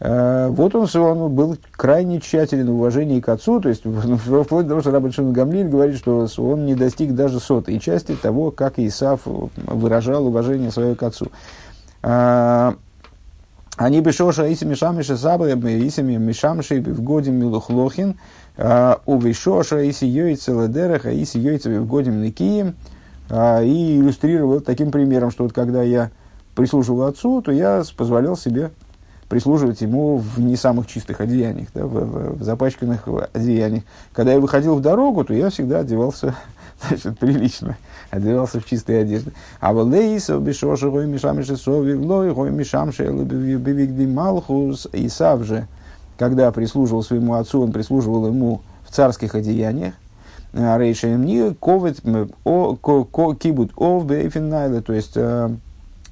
э, 0.00 0.48
вот 0.50 0.74
он, 0.74 0.86
он 0.94 1.34
был 1.34 1.56
крайне 1.72 2.20
тщателен 2.20 2.70
в 2.70 2.74
уважении 2.74 3.20
к 3.20 3.30
отцу, 3.30 3.62
то 3.62 3.70
есть 3.70 3.82
вплоть 3.84 4.66
до 4.66 4.68
того, 4.68 4.82
что 4.82 4.90
Рабин 4.90 5.32
Гамлиль 5.32 5.68
говорит, 5.68 5.96
что 5.96 6.28
он 6.36 6.66
не 6.66 6.74
достиг 6.74 7.14
даже 7.14 7.40
сотой 7.40 7.78
части 7.78 8.14
того, 8.16 8.50
как 8.50 8.78
Исав 8.78 9.22
выражал 9.24 10.26
уважение 10.26 10.70
свое 10.70 10.94
к 10.96 11.02
отцу. 11.02 11.28
А, 12.02 12.74
они 13.76 14.00
бы 14.00 14.12
шоша 14.12 14.52
иси 14.52 14.64
мишамиши 14.64 15.16
сабы, 15.16 15.50
иси 15.52 16.02
мишамиши 16.02 16.80
в 16.80 17.02
годе 17.02 17.30
милухлохин, 17.30 18.16
а, 18.56 19.00
у 19.06 19.18
вишоша 19.18 19.88
иси 19.88 20.04
йойца 20.04 20.54
ладераха, 20.54 21.10
иси 21.10 21.38
йойца 21.38 21.70
в 21.70 21.86
годем 21.86 22.22
никием. 22.22 22.74
А, 23.30 23.62
и 23.62 23.98
иллюстрировал 23.98 24.60
таким 24.60 24.90
примером, 24.90 25.30
что 25.30 25.44
вот 25.44 25.52
когда 25.52 25.82
я 25.82 26.10
прислуживал 26.54 27.04
отцу, 27.04 27.40
то 27.42 27.52
я 27.52 27.84
позволял 27.96 28.36
себе 28.36 28.70
прислуживать 29.28 29.80
ему 29.80 30.16
в 30.18 30.40
не 30.40 30.56
самых 30.56 30.88
чистых 30.88 31.20
одеяниях, 31.20 31.68
да, 31.72 31.86
в, 31.86 31.92
в, 31.92 32.38
в 32.40 32.42
запачканных 32.42 33.08
одеяниях. 33.32 33.84
Когда 34.12 34.32
я 34.32 34.40
выходил 34.40 34.74
в 34.74 34.82
дорогу, 34.82 35.24
то 35.24 35.32
я 35.32 35.50
всегда 35.50 35.78
одевался 35.78 36.34
значит, 36.88 37.18
прилично 37.18 37.76
одевался 38.10 38.60
в 38.60 38.66
чистые 38.66 39.02
одежды. 39.02 39.32
А 39.60 39.72
вот 39.72 39.88
лейсов 39.88 40.42
бешоша 40.42 40.90
гой 40.90 41.06
мишам 41.06 41.42
шесови 41.42 41.94
лой 41.94 42.32
гой 42.32 42.50
мишам 42.50 42.92
шейлу 42.92 43.26
малхус 44.08 44.88
Исав 44.92 45.44
же, 45.44 45.66
когда 46.18 46.50
прислуживал 46.52 47.02
своему 47.02 47.34
отцу, 47.34 47.62
он 47.62 47.72
прислуживал 47.72 48.26
ему 48.26 48.62
в 48.86 48.90
царских 48.90 49.34
одеяниях. 49.34 49.94
А 50.52 50.78
Рейша 50.78 51.06
мне 51.06 51.54
ковит 51.54 52.00
кибут 52.00 53.72
ов 53.76 54.06
бейфин 54.06 54.82
то 54.82 54.92
есть 54.92 55.12
э, 55.14 55.50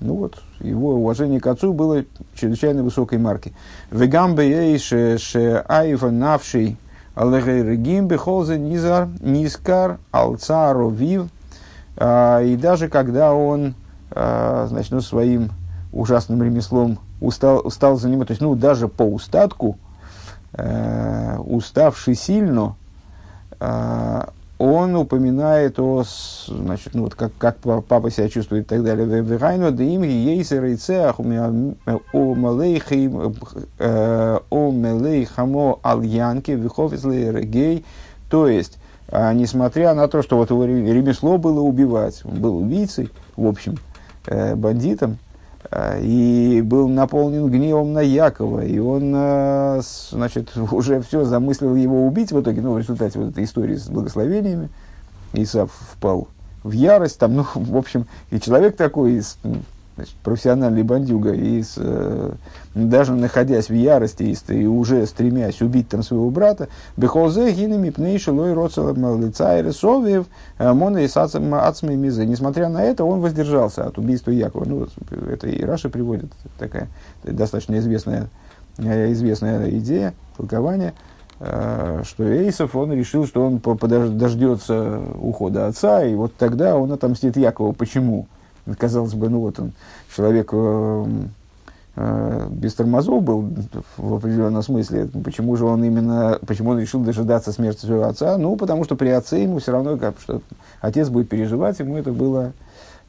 ну 0.00 0.14
вот, 0.14 0.40
его 0.60 0.94
уважение 0.94 1.40
к 1.40 1.46
отцу 1.48 1.72
было 1.72 2.04
чрезвычайно 2.34 2.84
высокой 2.84 3.18
марки. 3.18 3.52
Вегам 3.90 4.36
бейше 4.36 5.18
ше 5.18 5.64
айва 5.66 6.10
навший 6.10 6.76
алэгэй 7.16 8.00
бехолзе 8.02 8.58
низар 8.58 9.08
низкар 9.20 9.98
алцару 10.12 10.88
вив 10.90 11.26
и 12.00 12.56
даже 12.56 12.88
когда 12.88 13.34
он, 13.34 13.74
а, 14.12 14.66
значит, 14.68 14.92
ну, 14.92 15.00
своим 15.00 15.50
ужасным 15.92 16.42
ремеслом 16.42 16.98
устал, 17.20 17.60
устал 17.64 17.96
заниматься, 17.96 18.28
то 18.28 18.32
есть, 18.32 18.42
ну, 18.42 18.54
даже 18.54 18.88
по 18.88 19.02
устатку, 19.02 19.78
э, 20.52 21.38
уставший 21.38 22.14
сильно, 22.14 22.76
э, 23.58 24.22
он 24.58 24.96
упоминает 24.96 25.78
о, 25.78 26.04
значит, 26.48 26.94
ну, 26.94 27.04
вот 27.04 27.14
как, 27.14 27.32
как 27.38 27.58
папа 27.58 28.10
себя 28.10 28.28
чувствует 28.28 28.66
и 28.66 28.68
так 28.68 28.82
далее. 28.82 29.06
Вегайну 29.06 29.70
да 29.70 29.84
им 29.84 30.02
ейсер 30.02 30.64
и 30.64 30.74
цеах 30.74 31.20
о 31.20 32.34
малейхи 32.34 33.08
о 33.78 34.70
мелейхамо 34.72 35.78
альянки 35.82 36.50
виховизлей 36.50 37.30
регей. 37.30 37.84
То 38.28 38.48
есть, 38.48 38.78
а, 39.10 39.32
несмотря 39.32 39.94
на 39.94 40.06
то, 40.06 40.22
что 40.22 40.36
вот 40.36 40.50
его 40.50 40.64
ремесло 40.64 41.38
было 41.38 41.60
убивать, 41.60 42.20
он 42.24 42.40
был 42.40 42.58
убийцей, 42.58 43.10
в 43.36 43.46
общем, 43.46 43.76
э, 44.26 44.54
бандитом, 44.54 45.16
э, 45.70 46.00
и 46.02 46.60
был 46.62 46.88
наполнен 46.88 47.46
гневом 47.48 47.94
на 47.94 48.00
Якова, 48.00 48.64
и 48.64 48.78
он, 48.78 49.12
э, 49.14 49.80
значит, 50.10 50.54
уже 50.72 51.00
все 51.00 51.24
замыслил 51.24 51.74
его 51.74 52.06
убить 52.06 52.32
в 52.32 52.40
итоге, 52.40 52.60
ну, 52.60 52.74
в 52.74 52.78
результате 52.78 53.18
вот 53.18 53.30
этой 53.30 53.44
истории 53.44 53.76
с 53.76 53.88
благословениями, 53.88 54.68
Исав 55.32 55.70
впал 55.92 56.28
в 56.62 56.72
ярость, 56.72 57.18
там, 57.18 57.34
ну, 57.34 57.46
в 57.54 57.76
общем, 57.76 58.06
и 58.30 58.38
человек 58.38 58.76
такой, 58.76 59.22
значит, 59.98 60.14
профессиональный 60.22 60.84
бандюга, 60.84 61.32
и 61.32 61.60
с, 61.60 61.74
э, 61.76 62.32
даже 62.76 63.14
находясь 63.14 63.68
в 63.68 63.74
ярости 63.74 64.22
и, 64.22 64.54
и 64.54 64.64
уже 64.64 65.04
стремясь 65.06 65.60
убить 65.60 65.88
там 65.88 66.04
своего 66.04 66.30
брата, 66.30 66.68
бехолзе 66.96 67.50
гинами 67.50 67.90
пнейши 67.90 68.30
лой 68.30 68.54
лица 68.54 69.58
и 69.58 69.62
ресовиев 69.62 70.26
э, 70.58 70.72
мона 70.72 70.98
и 70.98 71.08
ацмы 71.12 71.96
мизы. 71.96 72.24
Несмотря 72.26 72.68
на 72.68 72.84
это, 72.84 73.04
он 73.04 73.20
воздержался 73.20 73.86
от 73.86 73.98
убийства 73.98 74.30
Якова. 74.30 74.64
Ну, 74.66 74.86
это 75.28 75.48
и 75.48 75.64
Раша 75.64 75.88
приводит, 75.88 76.30
такая 76.60 76.86
достаточно 77.24 77.76
известная, 77.78 78.28
э, 78.78 79.10
известная 79.10 79.68
идея, 79.70 80.14
толкование 80.36 80.94
э, 81.40 82.02
что 82.04 82.22
Эйсов, 82.22 82.76
он 82.76 82.92
решил, 82.92 83.26
что 83.26 83.44
он 83.44 83.58
дождется 83.58 85.00
ухода 85.20 85.66
отца, 85.66 86.04
и 86.04 86.14
вот 86.14 86.34
тогда 86.38 86.76
он 86.76 86.92
отомстит 86.92 87.36
Якову. 87.36 87.72
Почему? 87.72 88.28
Казалось 88.76 89.14
бы, 89.14 89.28
ну 89.28 89.40
вот 89.40 89.58
он, 89.60 89.72
человек 90.14 90.50
э, 90.52 91.06
э, 91.96 92.48
без 92.50 92.74
тормозов 92.74 93.22
был 93.22 93.48
в 93.96 94.14
определенном 94.14 94.62
смысле. 94.62 95.08
Почему 95.24 95.56
же 95.56 95.64
он 95.64 95.84
именно, 95.84 96.38
почему 96.46 96.70
он 96.70 96.80
решил 96.80 97.00
дожидаться 97.00 97.52
смерти 97.52 97.86
своего 97.86 98.04
отца? 98.04 98.36
Ну, 98.38 98.56
потому 98.56 98.84
что 98.84 98.96
при 98.96 99.08
отце 99.08 99.42
ему 99.42 99.58
все 99.58 99.72
равно, 99.72 99.96
как, 99.96 100.14
что 100.20 100.42
отец 100.80 101.08
будет 101.08 101.28
переживать, 101.28 101.78
ему 101.78 101.96
это 101.96 102.12
было 102.12 102.52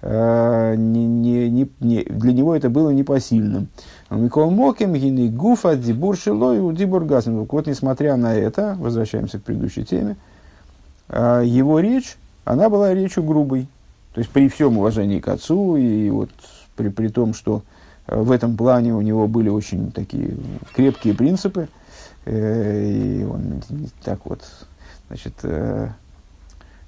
э, 0.01 0.75
не, 0.77 1.05
не, 1.05 1.49
не, 1.49 1.69
не, 1.79 2.03
для 2.03 2.33
него 2.33 2.55
это 2.55 2.69
было 2.69 2.89
непосильным. 2.89 3.67
Микол 4.09 4.49
Моким, 4.49 4.93
Гини 4.93 5.29
Гуфа, 5.29 5.75
Дибур 5.75 6.17
Шилой, 6.17 6.73
Дибур 6.75 7.03
Вот, 7.03 7.67
несмотря 7.67 8.15
на 8.15 8.33
это, 8.33 8.75
возвращаемся 8.79 9.39
к 9.39 9.43
предыдущей 9.43 9.85
теме, 9.85 10.15
э, 11.09 11.43
его 11.45 11.79
речь, 11.79 12.17
она 12.45 12.69
была 12.69 12.93
речью 12.93 13.23
грубой, 13.23 13.67
то 14.19 14.21
есть 14.21 14.31
при 14.31 14.49
всем 14.49 14.77
уважении 14.77 15.21
к 15.21 15.29
отцу 15.29 15.77
и 15.77 16.09
вот 16.09 16.29
при, 16.75 16.89
при 16.89 17.07
том, 17.07 17.33
что 17.33 17.63
э, 18.05 18.19
в 18.19 18.31
этом 18.33 18.57
плане 18.57 18.93
у 18.93 18.99
него 18.99 19.29
были 19.29 19.47
очень 19.47 19.93
такие 19.93 20.35
крепкие 20.73 21.13
принципы, 21.13 21.69
э, 22.25 22.83
и 22.85 23.23
он 23.23 23.61
так 24.03 24.19
вот, 24.25 24.41
значит, 25.07 25.35
э, 25.43 25.87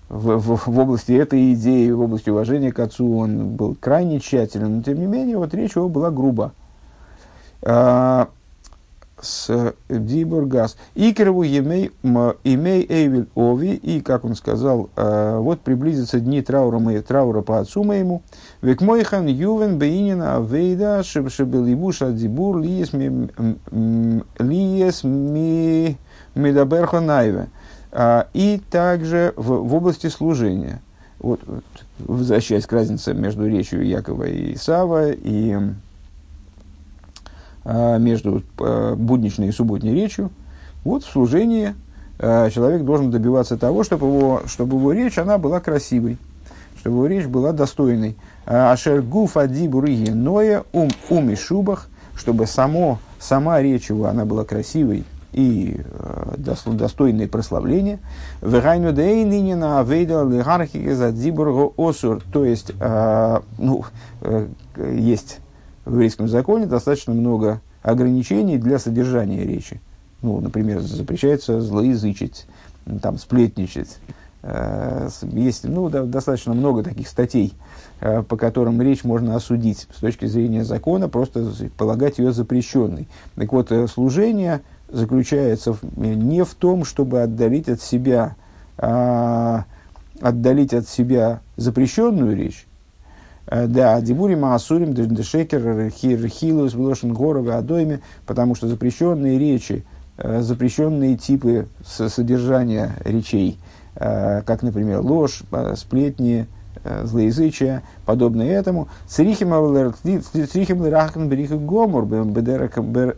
в, 0.09 0.39
в, 0.39 0.67
в 0.67 0.77
области 0.77 1.13
этой 1.13 1.53
идеи, 1.53 1.89
в 1.91 2.01
области 2.01 2.29
уважения 2.29 2.73
к 2.73 2.79
отцу 2.79 3.19
он 3.19 3.55
был 3.55 3.75
крайне 3.75 4.19
тщателен, 4.19 4.75
но 4.75 4.83
тем 4.83 4.99
не 4.99 5.05
менее 5.05 5.37
вот 5.37 5.53
речь 5.53 5.77
его 5.77 5.87
была 5.87 6.11
груба. 6.11 6.51
С 9.21 9.73
Дибургас. 9.87 10.77
Икерву 10.95 11.43
имей 11.43 11.91
эйвиль 12.89 13.27
ови, 13.35 13.75
и, 13.75 14.01
как 14.01 14.25
он 14.25 14.35
сказал, 14.35 14.89
э, 14.95 15.37
вот 15.37 15.61
приблизятся 15.61 16.19
дни 16.19 16.41
траура, 16.41 16.79
моей, 16.79 17.01
траура 17.01 17.41
по 17.41 17.59
отцу 17.59 17.83
моему. 17.83 18.23
Век 18.61 18.81
мойхан 18.81 19.27
ювен 19.27 19.77
бейнина 19.77 20.37
авейда 20.37 21.03
шебелибуша 21.03 22.11
дибур 22.11 22.59
лиес 22.59 22.93
ми 25.03 25.97
медаберхо 26.35 26.99
найве. 26.99 27.47
А, 27.91 28.27
и 28.33 28.61
также 28.69 29.33
в, 29.35 29.67
в 29.67 29.75
области 29.75 30.07
служения. 30.07 30.81
Вот, 31.19 31.41
возвращаясь 31.99 32.65
к 32.65 32.73
разнице 32.73 33.13
между 33.13 33.47
речью 33.47 33.85
Якова 33.85 34.23
и 34.23 34.55
Сава 34.55 35.11
и 35.11 35.55
между 37.63 38.43
а, 38.59 38.95
будничной 38.95 39.49
и 39.49 39.51
субботней 39.51 39.93
речью. 39.93 40.31
Вот 40.83 41.03
в 41.03 41.11
служении 41.11 41.75
а, 42.19 42.49
человек 42.49 42.83
должен 42.83 43.11
добиваться 43.11 43.57
того, 43.57 43.83
чтобы 43.83 44.07
его, 44.07 44.41
чтобы 44.47 44.77
его 44.77 44.91
речь 44.91 45.17
она 45.17 45.37
была 45.37 45.59
красивой, 45.59 46.17
чтобы 46.79 46.97
его 46.97 47.07
речь 47.07 47.27
была 47.27 47.51
достойной. 47.51 48.17
Ашер 48.45 49.01
гуф 49.01 49.35
ноя 49.35 50.63
ум 50.73 50.89
уми 51.09 51.35
шубах, 51.35 51.87
чтобы 52.15 52.47
само, 52.47 52.99
сама 53.19 53.61
речь 53.61 53.89
его, 53.89 54.05
она 54.05 54.25
была 54.25 54.43
красивой 54.43 55.05
и 55.31 55.79
достойной 56.35 57.27
прославления. 57.27 57.99
Вегайну 58.41 58.91
дей 58.91 59.23
нинина 59.23 59.79
авейда 59.79 60.23
лигархи 60.23 60.91
за 60.93 61.13
осур. 61.77 62.21
То 62.33 62.43
есть, 62.43 62.73
ну, 62.77 63.85
э, 64.21 64.47
есть 64.93 65.39
в 65.85 65.93
еврейском 65.93 66.27
законе 66.27 66.65
достаточно 66.65 67.13
много 67.13 67.61
ограничений 67.81 68.57
для 68.57 68.79
содержания 68.79 69.43
речи. 69.43 69.81
Ну, 70.21 70.39
например, 70.39 70.81
запрещается 70.81 71.61
злоязычить, 71.61 72.45
там, 73.01 73.17
сплетничать. 73.17 73.97
Э, 74.43 75.09
есть 75.23 75.63
ну, 75.63 75.89
достаточно 75.89 76.53
много 76.53 76.83
таких 76.83 77.07
статей, 77.07 77.53
э, 77.99 78.23
по 78.23 78.37
которым 78.37 78.81
речь 78.81 79.03
можно 79.03 79.35
осудить 79.35 79.87
с 79.95 79.99
точки 79.99 80.25
зрения 80.25 80.63
закона, 80.63 81.09
просто 81.09 81.51
полагать 81.77 82.17
ее 82.19 82.31
запрещенной. 82.31 83.07
Так 83.35 83.51
вот, 83.51 83.71
э, 83.71 83.87
служение 83.87 84.61
заключается 84.89 85.75
не 85.95 86.43
в 86.43 86.53
том, 86.53 86.85
чтобы 86.85 87.21
отдалить 87.21 87.69
от 87.69 87.81
себя, 87.81 88.35
а, 88.77 89.63
отдалить 90.19 90.73
от 90.73 90.87
себя 90.89 91.39
запрещенную 91.55 92.35
речь, 92.35 92.67
да, 93.47 93.99
Дибури 94.01 94.35
Маасурим, 94.35 94.93
Дешекер, 94.93 95.89
Хилус, 95.89 96.73
Влошин 96.73 97.13
Горов, 97.13 97.47
Адойме, 97.47 98.01
потому 98.25 98.55
что 98.55 98.67
запрещенные 98.67 99.39
речи, 99.39 99.83
запрещенные 100.17 101.17
типы 101.17 101.67
содержания 101.83 102.95
речей– 103.05 103.57
Э, 103.95 104.41
как, 104.45 104.63
например, 104.63 105.01
ложь, 105.01 105.43
э, 105.51 105.75
сплетни, 105.75 106.47
э, 106.83 107.05
злоязычие, 107.05 107.81
подобное 108.05 108.47
этому. 108.47 108.87
Црихим 109.07 109.53
лирахн 110.85 111.27
берих 111.27 111.51
гомор 111.51 112.05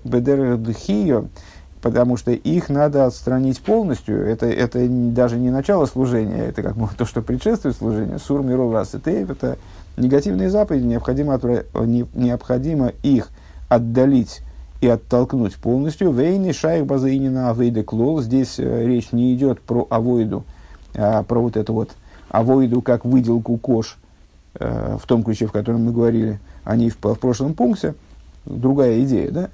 бедердхио, 0.03 1.25
потому 1.81 2.17
что 2.17 2.31
их 2.31 2.69
надо 2.69 3.05
отстранить 3.05 3.61
полностью. 3.61 4.25
Это, 4.27 4.47
это 4.47 4.87
даже 4.89 5.37
не 5.37 5.51
начало 5.51 5.85
служения, 5.85 6.47
это 6.47 6.63
как 6.63 6.75
то, 6.97 7.05
что 7.05 7.21
предшествует 7.21 7.77
служению. 7.77 8.17
Сур 8.19 8.43
расетеев, 8.43 9.29
это 9.29 9.59
негативные 9.97 10.49
заповеди, 10.49 10.85
необходимо, 10.85 11.39
необходимо 12.13 12.93
их 13.03 13.29
отдалить 13.69 14.41
и 14.81 14.87
оттолкнуть 14.87 15.55
полностью. 15.55 16.11
Вейни 16.11 16.51
шайх 16.51 16.85
базаинина 16.85 17.49
авейда 17.49 17.83
клол. 17.83 18.21
Здесь 18.21 18.59
речь 18.59 19.11
не 19.11 19.33
идет 19.33 19.61
про 19.61 19.87
авойду, 19.89 20.43
а, 20.95 21.23
про 21.23 21.39
вот 21.39 21.57
эту 21.57 21.73
вот 21.73 21.91
авоиду 22.29 22.81
как 22.81 23.05
выделку 23.05 23.57
кож 23.57 23.97
э, 24.55 24.97
в 24.99 25.05
том 25.05 25.23
ключе, 25.23 25.45
в 25.45 25.51
котором 25.51 25.85
мы 25.85 25.91
говорили 25.91 26.39
о 26.63 26.75
ней 26.75 26.89
в, 26.89 26.97
в 26.97 27.15
прошлом 27.19 27.53
пункте, 27.53 27.93
другая 28.45 29.01
идея, 29.03 29.31
да? 29.31 29.49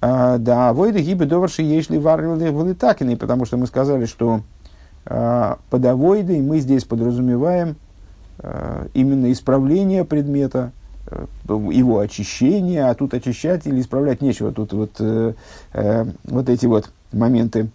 А, 0.00 0.38
да, 0.38 0.68
авоиды 0.68 1.00
гибы 1.00 1.26
доварши 1.26 1.62
ешли 1.62 1.98
варвили 1.98 2.74
такины, 2.74 3.16
потому 3.16 3.46
что 3.46 3.56
мы 3.56 3.66
сказали, 3.66 4.04
что 4.04 4.42
а, 5.06 5.58
под 5.70 5.84
авоидой 5.86 6.40
мы 6.40 6.60
здесь 6.60 6.84
подразумеваем 6.84 7.76
именно 8.94 9.32
исправление 9.32 10.04
предмета, 10.04 10.72
э, 11.10 11.26
его 11.48 11.98
очищение, 11.98 12.86
а 12.86 12.94
тут 12.94 13.14
очищать 13.14 13.66
или 13.66 13.80
исправлять 13.80 14.20
нечего. 14.20 14.52
Тут 14.52 14.72
вот, 14.72 14.92
э, 15.00 15.34
э, 15.72 16.04
вот 16.24 16.48
эти 16.48 16.66
вот 16.66 16.90
моменты 17.12 17.68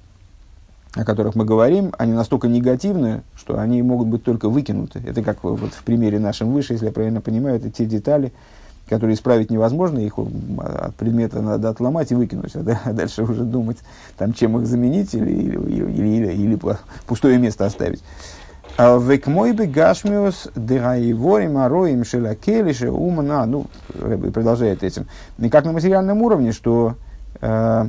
о 0.96 1.06
которых 1.06 1.34
мы 1.34 1.44
говорим, 1.44 1.92
они 1.98 2.14
настолько 2.14 2.48
негативны, 2.48 3.24
что 3.36 3.58
они 3.58 3.82
могут 3.82 4.10
быть 4.10 4.24
только 4.24 4.48
выкинуты. 4.48 5.02
Это 5.04 5.24
как 5.24 5.44
вот 5.44 5.74
в 5.74 5.84
примере 5.84 6.20
нашем 6.20 6.54
выше, 6.54 6.74
если 6.74 6.86
я 6.86 6.92
правильно 6.92 7.20
понимаю, 7.20 7.56
это 7.56 7.72
те 7.72 7.88
детали, 7.88 8.32
которые 8.88 9.16
исправить 9.16 9.50
невозможно, 9.50 9.98
их 9.98 10.20
от 10.20 10.94
предмета 10.94 11.42
надо 11.42 11.70
отломать 11.70 12.12
и 12.12 12.16
выкинуть, 12.16 12.56
а, 12.56 12.80
а 12.84 12.94
дальше 12.94 13.24
уже 13.24 13.44
думать, 13.44 13.78
там, 14.18 14.34
чем 14.34 14.56
их 14.60 14.68
заменить 14.68 15.16
или, 15.16 15.32
или, 15.32 15.58
или, 15.58 16.08
или, 16.08 16.32
или 16.32 16.60
пустое 17.08 17.40
место 17.40 17.66
оставить. 17.66 18.04
А 18.78 18.98
Век 18.98 19.28
мой 19.28 19.54
бы 19.54 19.68
гашмиус 19.68 20.50
дегаеворим 20.56 21.58
ароим 21.58 22.04
шелакелише 22.04 22.90
умна, 22.90 23.46
ну, 23.46 23.68
продолжает 24.34 24.84
этим. 24.84 25.08
И 25.38 25.50
как 25.50 25.66
на 25.66 25.74
материальном 25.74 26.22
уровне, 26.24 26.52
что 26.52 26.96
э, 27.40 27.86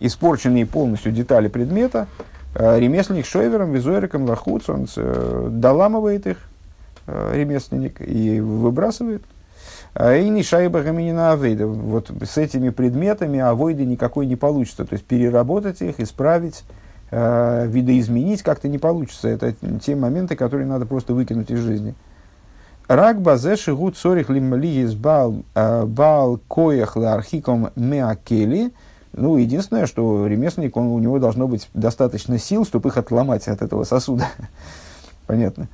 испорченные 0.00 0.66
полностью 0.66 1.12
детали 1.12 1.48
предмета, 1.48 2.08
Э, 2.54 2.78
ремесленник 2.78 3.26
шойвером, 3.26 3.72
визуэриком, 3.72 4.24
лохуц, 4.24 4.68
он 4.68 4.88
э, 4.96 5.48
доламывает 5.50 6.26
их, 6.26 6.38
э, 7.06 7.32
ремесленник, 7.34 8.00
и 8.00 8.40
выбрасывает. 8.40 9.22
И 9.98 10.28
не 10.28 10.42
шайба 10.42 10.82
гаминина 10.82 11.32
авейда. 11.32 11.66
Вот 11.66 12.10
с 12.22 12.36
этими 12.36 12.68
предметами 12.70 13.40
авойды 13.40 13.84
никакой 13.84 14.26
не 14.26 14.36
получится. 14.36 14.84
То 14.84 14.92
есть 14.92 15.04
переработать 15.04 15.80
их, 15.82 15.98
исправить, 15.98 16.62
видоизменить 17.10 18.42
как-то 18.42 18.68
не 18.68 18.78
получится. 18.78 19.28
Это 19.28 19.54
те 19.82 19.96
моменты, 19.96 20.36
которые 20.36 20.66
надо 20.66 20.84
просто 20.84 21.14
выкинуть 21.14 21.50
из 21.50 21.60
жизни. 21.60 21.94
Рак 22.86 23.20
базе 23.20 23.56
шигут 23.56 23.96
сорих 23.96 24.28
лимли 24.28 24.82
из 24.82 24.94
бал 24.94 25.42
коях 26.48 26.96
лархиком 26.96 27.70
меакели– 27.76 28.72
ну, 29.12 29.36
единственное, 29.36 29.86
что 29.86 30.26
ремесленник, 30.26 30.76
он, 30.76 30.86
у 30.86 30.98
него 30.98 31.18
должно 31.18 31.48
быть 31.48 31.68
достаточно 31.74 32.38
сил, 32.38 32.64
чтобы 32.64 32.90
их 32.90 32.96
отломать 32.96 33.48
от 33.48 33.62
этого 33.62 33.84
сосуда. 33.84 34.26
Понятно. 35.26 35.68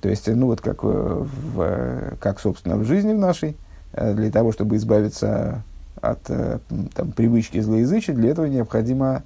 То 0.00 0.08
есть, 0.08 0.28
ну, 0.28 0.46
вот 0.46 0.60
как, 0.60 0.78
э, 0.82 0.86
в, 0.86 2.16
как, 2.20 2.40
собственно, 2.40 2.76
в 2.76 2.84
жизни 2.84 3.12
в 3.12 3.18
нашей, 3.18 3.56
э, 3.92 4.14
для 4.14 4.30
того, 4.30 4.52
чтобы 4.52 4.76
избавиться 4.76 5.62
от 6.00 6.18
э, 6.28 6.58
там, 6.94 7.12
привычки 7.12 7.60
злоязычия, 7.60 8.14
для 8.14 8.30
этого 8.30 8.46
необходима 8.46 9.22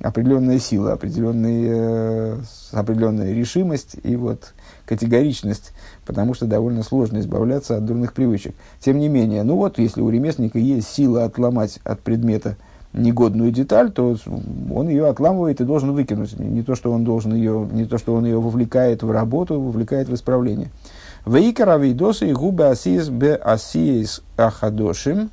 определенная 0.00 0.58
сила, 0.58 0.92
определенная, 0.92 2.38
определенная 2.72 3.32
решимость 3.32 3.96
и 4.02 4.16
вот 4.16 4.54
категоричность, 4.86 5.72
потому 6.06 6.34
что 6.34 6.46
довольно 6.46 6.82
сложно 6.82 7.18
избавляться 7.18 7.76
от 7.76 7.84
дурных 7.84 8.12
привычек. 8.12 8.54
Тем 8.80 8.98
не 8.98 9.08
менее, 9.08 9.42
ну 9.42 9.56
вот, 9.56 9.78
если 9.78 10.00
у 10.00 10.10
ремесленника 10.10 10.58
есть 10.58 10.88
сила 10.88 11.24
отломать 11.24 11.78
от 11.84 12.00
предмета– 12.00 12.56
негодную 12.92 13.52
деталь, 13.52 13.92
то 13.92 14.16
он 14.72 14.88
ее 14.88 15.06
отламывает 15.08 15.60
и 15.60 15.64
должен 15.64 15.92
выкинуть. 15.92 16.38
Не 16.38 16.62
то, 16.62 16.74
что 16.74 16.92
он 16.92 17.04
должен 17.04 17.34
ее, 17.34 17.68
не 17.70 17.84
то, 17.84 17.98
что 17.98 18.14
он 18.14 18.24
ее 18.24 18.40
вовлекает 18.40 19.02
в 19.02 19.10
работу, 19.10 19.60
вовлекает 19.60 20.08
в 20.08 20.14
исправление. 20.14 20.70
Вейкара 21.26 21.78
вейдосы 21.78 22.32
губы 22.32 22.66
асиес 22.66 23.08
бе 23.08 23.34
асиес 23.34 24.22
ахадошим. 24.36 25.30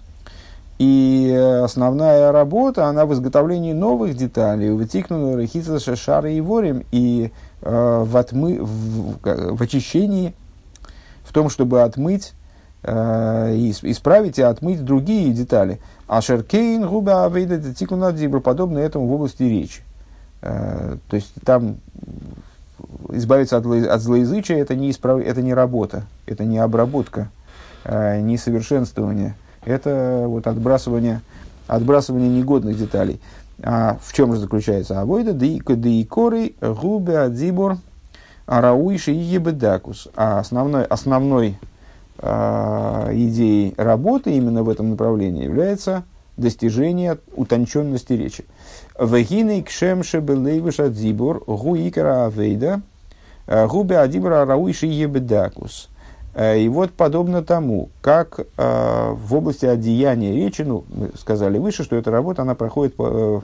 И 0.77 1.33
основная 1.63 2.31
работа, 2.31 2.85
она 2.85 3.05
в 3.05 3.13
изготовлении 3.13 3.73
новых 3.73 4.15
деталей, 4.15 4.69
вытикнула 4.69 5.35
рехица 5.37 5.79
шашара 5.79 6.31
и 6.31 6.39
ворим, 6.39 6.83
и 6.91 7.31
э, 7.61 8.03
в, 8.05 8.15
отмы, 8.15 8.59
в, 8.61 9.17
в 9.23 9.61
очищении, 9.61 10.35
в 11.23 11.33
том, 11.33 11.49
чтобы 11.49 11.81
отмыть, 11.81 12.33
э, 12.83 12.91
исправить 13.81 14.37
и 14.37 14.43
отмыть 14.43 14.85
другие 14.85 15.33
детали. 15.33 15.79
А 16.07 16.21
шеркейн 16.21 16.87
губа 16.87 17.25
авейда 17.25 17.73
тикуна 17.73 18.11
дибр, 18.11 18.39
подобно 18.39 18.77
этому 18.77 19.07
в 19.07 19.13
области 19.13 19.43
речи. 19.43 19.81
Э, 20.43 20.97
то 21.09 21.15
есть 21.15 21.33
там 21.43 21.77
избавиться 23.09 23.57
от, 23.57 23.65
от 23.65 24.01
злоязычия 24.01 24.57
это 24.57 24.75
не, 24.75 24.91
исправ... 24.91 25.19
это 25.19 25.41
не 25.41 25.53
работа, 25.53 26.03
это 26.27 26.45
не 26.45 26.59
обработка, 26.59 27.29
э, 27.83 28.21
не 28.21 28.37
совершенствование. 28.37 29.35
Это 29.67 30.23
вот 30.27 30.47
отбрасывание, 30.47 31.19
отбрасывание 31.67 32.29
негодных 32.29 32.77
деталей. 32.77 33.19
А 33.61 33.97
в 34.01 34.13
чем 34.13 34.33
же 34.33 34.39
заключается 34.39 35.01
авойда? 35.01 35.33
Да 35.33 35.45
и 35.45 36.03
коры 36.05 36.53
губе 36.61 37.19
адзибор 37.19 37.77
арауиши 38.45 39.11
и 39.11 39.17
ебедакус. 39.17 40.07
А 40.15 40.39
основной, 40.39 40.85
основной 40.85 41.59
э, 42.19 43.09
идеей 43.11 43.73
работы 43.75 44.31
именно 44.37 44.63
в 44.63 44.69
этом 44.69 44.91
направлении 44.91 45.43
является 45.43 46.03
достижение 46.37 47.17
утонченности 47.35 48.13
речи. 48.13 48.45
Вегины 48.97 49.63
кшемше 49.63 50.19
белейвиш 50.19 50.79
адзибур 50.79 51.43
гуикара 51.45 52.27
авейда 52.27 52.81
а, 53.47 53.67
губе 53.67 53.97
адибра 53.97 54.45
рауиши 54.45 54.85
ебедакус. 54.85 55.89
А, 56.39 56.55
и 56.55 56.69
вот 56.69 56.91
подобно 56.91 57.43
тому, 57.43 57.89
как 57.99 58.39
э, 58.39 59.11
в 59.11 59.35
области 59.35 59.65
одеяния 59.65 60.35
речи, 60.35 60.61
ну, 60.61 60.83
мы 60.87 61.09
сказали 61.17 61.57
выше, 61.57 61.83
что 61.83 61.95
эта 61.95 62.11
работа, 62.11 62.43
она 62.43 62.53
проходит 62.53 62.93
э, 62.99 63.39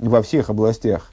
во 0.00 0.22
всех 0.22 0.50
областях 0.50 1.12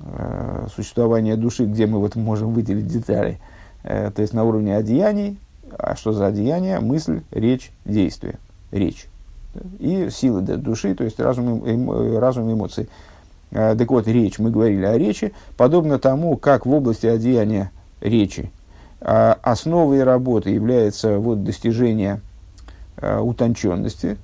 э, 0.00 0.66
существования 0.74 1.36
души, 1.36 1.64
где 1.64 1.86
мы 1.86 1.98
вот 1.98 2.14
можем 2.16 2.52
выделить 2.52 2.86
детали. 2.86 3.40
Э, 3.84 4.10
то 4.14 4.20
есть 4.20 4.34
на 4.34 4.44
уровне 4.44 4.76
одеяний, 4.76 5.38
а 5.78 5.96
что 5.96 6.12
за 6.12 6.26
одеяние? 6.26 6.78
Мысль, 6.80 7.22
речь, 7.30 7.72
действие. 7.86 8.38
Речь. 8.70 9.06
И 9.78 10.10
силы 10.10 10.42
души, 10.42 10.94
то 10.94 11.04
есть 11.04 11.18
разум, 11.20 11.62
эмо, 11.64 12.20
разум 12.20 12.52
эмоций. 12.52 12.90
А, 13.50 13.74
так 13.74 13.90
вот, 13.90 14.06
речь, 14.06 14.38
мы 14.38 14.50
говорили 14.50 14.84
о 14.84 14.98
речи, 14.98 15.32
подобно 15.56 15.98
тому, 15.98 16.36
как 16.36 16.66
в 16.66 16.70
области 16.70 17.06
одеяния 17.06 17.70
речи 18.02 18.50
основой 19.04 20.02
работы 20.02 20.50
является 20.50 21.18
вот 21.18 21.44
достижение 21.44 22.20
а, 22.96 23.20
утонченности, 23.20 24.16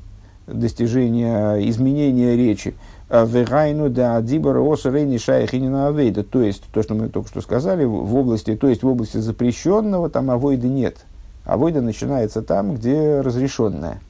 достижение 0.47 1.69
изменения 1.69 2.37
речи. 2.37 2.75
А, 3.11 3.27
Вегайну 3.27 3.91
да 3.91 4.21
дибара 4.23 4.61
осарейни 4.63 5.19
шайхинина 5.19 5.89
авейда. 5.89 6.25
То 6.25 6.41
есть, 6.43 6.65
то, 6.73 6.83
что 6.83 6.95
мы 6.95 7.09
только 7.09 7.29
что 7.29 7.43
сказали, 7.43 7.85
в 7.85 8.15
области, 8.15 8.57
то 8.57 8.69
есть 8.69 8.83
в 8.83 8.87
области 8.87 9.19
запрещенного 9.19 10.09
там 10.09 10.31
авойда 10.31 10.67
нет. 10.67 11.05
Авойда 11.45 11.83
начинается 11.83 12.41
там, 12.41 12.75
где 12.77 13.21
разрешенное. 13.21 14.01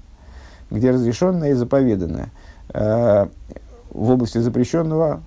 Где 0.71 0.91
разрешенное 0.93 1.51
и 1.51 1.55
заповеданное. 1.55 2.31
В 2.73 3.29
области 3.93 4.39
запрещенного 4.39 5.21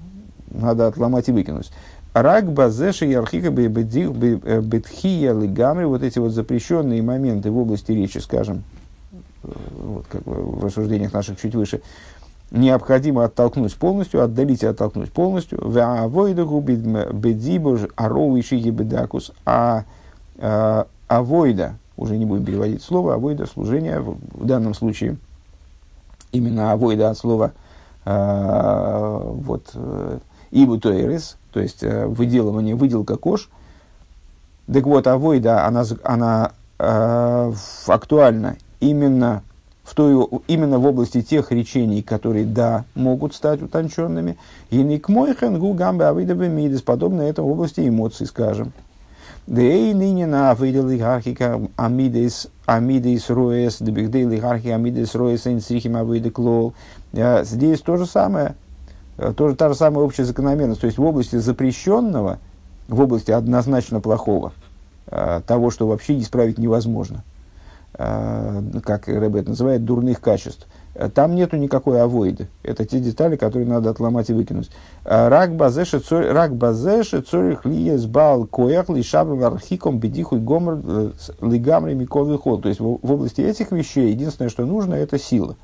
надо 0.52 0.88
отломать 0.88 1.28
и 1.28 1.32
выкинуть. 1.32 1.72
Рак 2.14 2.52
базеши 2.52 3.06
ярхика 3.06 3.50
бетхия 3.50 5.34
лигамри, 5.34 5.86
вот 5.86 6.04
эти 6.04 6.20
вот 6.20 6.32
запрещенные 6.32 7.02
моменты 7.02 7.50
в 7.50 7.58
области 7.58 7.92
речи, 7.92 8.20
скажем, 8.20 8.64
э, 9.44 9.48
вот 9.82 10.06
как 10.08 10.22
в 10.26 10.64
рассуждениях 10.64 11.12
наших 11.14 11.40
чуть 11.40 11.56
выше, 11.56 11.82
необходимо 12.52 13.24
оттолкнуть 13.24 13.76
полностью, 13.76 14.24
отдалить 14.24 14.62
и 14.62 14.68
оттолкнуть 14.68 15.12
полностью. 15.12 15.60
бедакус, 18.70 19.32
а 19.46 19.86
авойда, 21.08 21.76
уже 21.98 22.18
не 22.18 22.26
будем 22.26 22.46
переводить 22.46 22.84
слово, 22.84 23.16
авойда, 23.16 23.46
служение, 23.46 24.00
в 24.02 24.46
данном 24.46 24.74
случае 24.74 25.18
именно 26.32 26.72
авойда 26.72 27.12
от 27.12 27.18
слова 27.18 27.54
э, 28.06 29.22
вот, 29.24 29.72
э, 29.74 30.20
ибу 30.52 30.80
тойрес, 30.80 31.38
то 31.54 31.60
есть 31.60 31.84
э, 31.84 32.08
выделывание, 32.08 32.76
выделка 32.76 33.16
кож. 33.16 33.50
Так 34.72 34.86
вот, 34.86 35.08
авойда, 35.08 35.66
она, 35.66 35.84
она 36.04 36.52
э, 36.80 37.54
актуальна 37.88 38.58
именно 38.80 39.44
в, 39.84 39.94
той, 39.94 40.28
именно 40.48 40.80
в 40.80 40.86
области 40.86 41.22
тех 41.22 41.52
речений, 41.52 42.02
которые, 42.02 42.46
да, 42.46 42.86
могут 42.96 43.36
стать 43.36 43.62
утонченными. 43.62 44.38
И 44.72 44.78
не 44.82 45.00
к 45.00 45.10
мойхен 45.10 45.60
гу 45.60 45.74
гамбе 45.74 46.06
авойда 46.06 46.34
мидес, 46.34 46.82
подобно 46.82 47.22
этой 47.22 47.44
области 47.44 47.88
эмоций, 47.88 48.26
скажем. 48.26 48.72
И 49.46 49.94
ныне 49.94 50.26
на 50.26 50.52
авойда 50.52 50.82
лигархика 50.88 51.60
амидес 51.76 52.48
амидес 52.66 53.30
роес, 53.30 53.78
дебигдей 53.82 54.24
лигархи 54.24 54.70
амидес 54.70 55.14
роес 55.16 55.46
инсрихим 55.46 55.98
авойда 55.98 56.32
клол. 56.32 56.74
Э, 57.12 57.44
здесь 57.44 57.82
то 57.82 57.98
же 57.98 58.06
самое– 58.06 58.56
тоже 59.36 59.56
та 59.56 59.70
же 59.70 59.76
самая 59.76 60.04
общая 60.06 60.26
закономерность. 60.26 60.82
То 60.82 60.88
есть 60.88 60.98
в 60.98 61.04
области 61.04 61.36
запрещенного, 61.36 62.40
в 62.88 63.00
области 63.00 63.32
однозначно 63.32 64.02
плохого, 64.02 64.54
э, 65.08 65.42
того, 65.46 65.70
что 65.70 65.88
вообще 65.88 66.20
исправить 66.20 66.58
невозможно, 66.58 67.24
э, 67.94 68.62
как 68.84 69.08
Рэбе 69.08 69.42
это 69.42 69.50
называет, 69.50 69.86
дурных 69.86 70.20
качеств, 70.20 70.68
там 71.16 71.34
нету 71.34 71.58
никакой 71.58 72.00
авоиды. 72.00 72.50
Это 72.62 72.86
те 72.86 73.00
детали, 73.00 73.36
которые 73.36 73.68
надо 73.68 73.90
отломать 73.90 74.30
и 74.30 74.34
выкинуть. 74.34 74.70
Рак 75.04 75.56
базеши 75.56 76.00
цорих 76.00 77.66
лиес 77.66 78.06
бал 78.06 78.46
коях 78.46 78.90
лишабр 78.90 79.44
архиком 79.44 79.98
бедихуй 79.98 80.40
гомр 80.40 81.14
лигамри 81.42 81.96
микол 81.96 82.38
хол. 82.38 82.62
То 82.62 82.70
есть 82.70 82.80
в 82.80 83.12
области 83.12 83.42
этих 83.42 83.72
вещей 83.72 84.12
единственное, 84.12 84.50
что 84.50 84.66
нужно, 84.68 84.94
это 84.94 85.18
сила. 85.18 85.56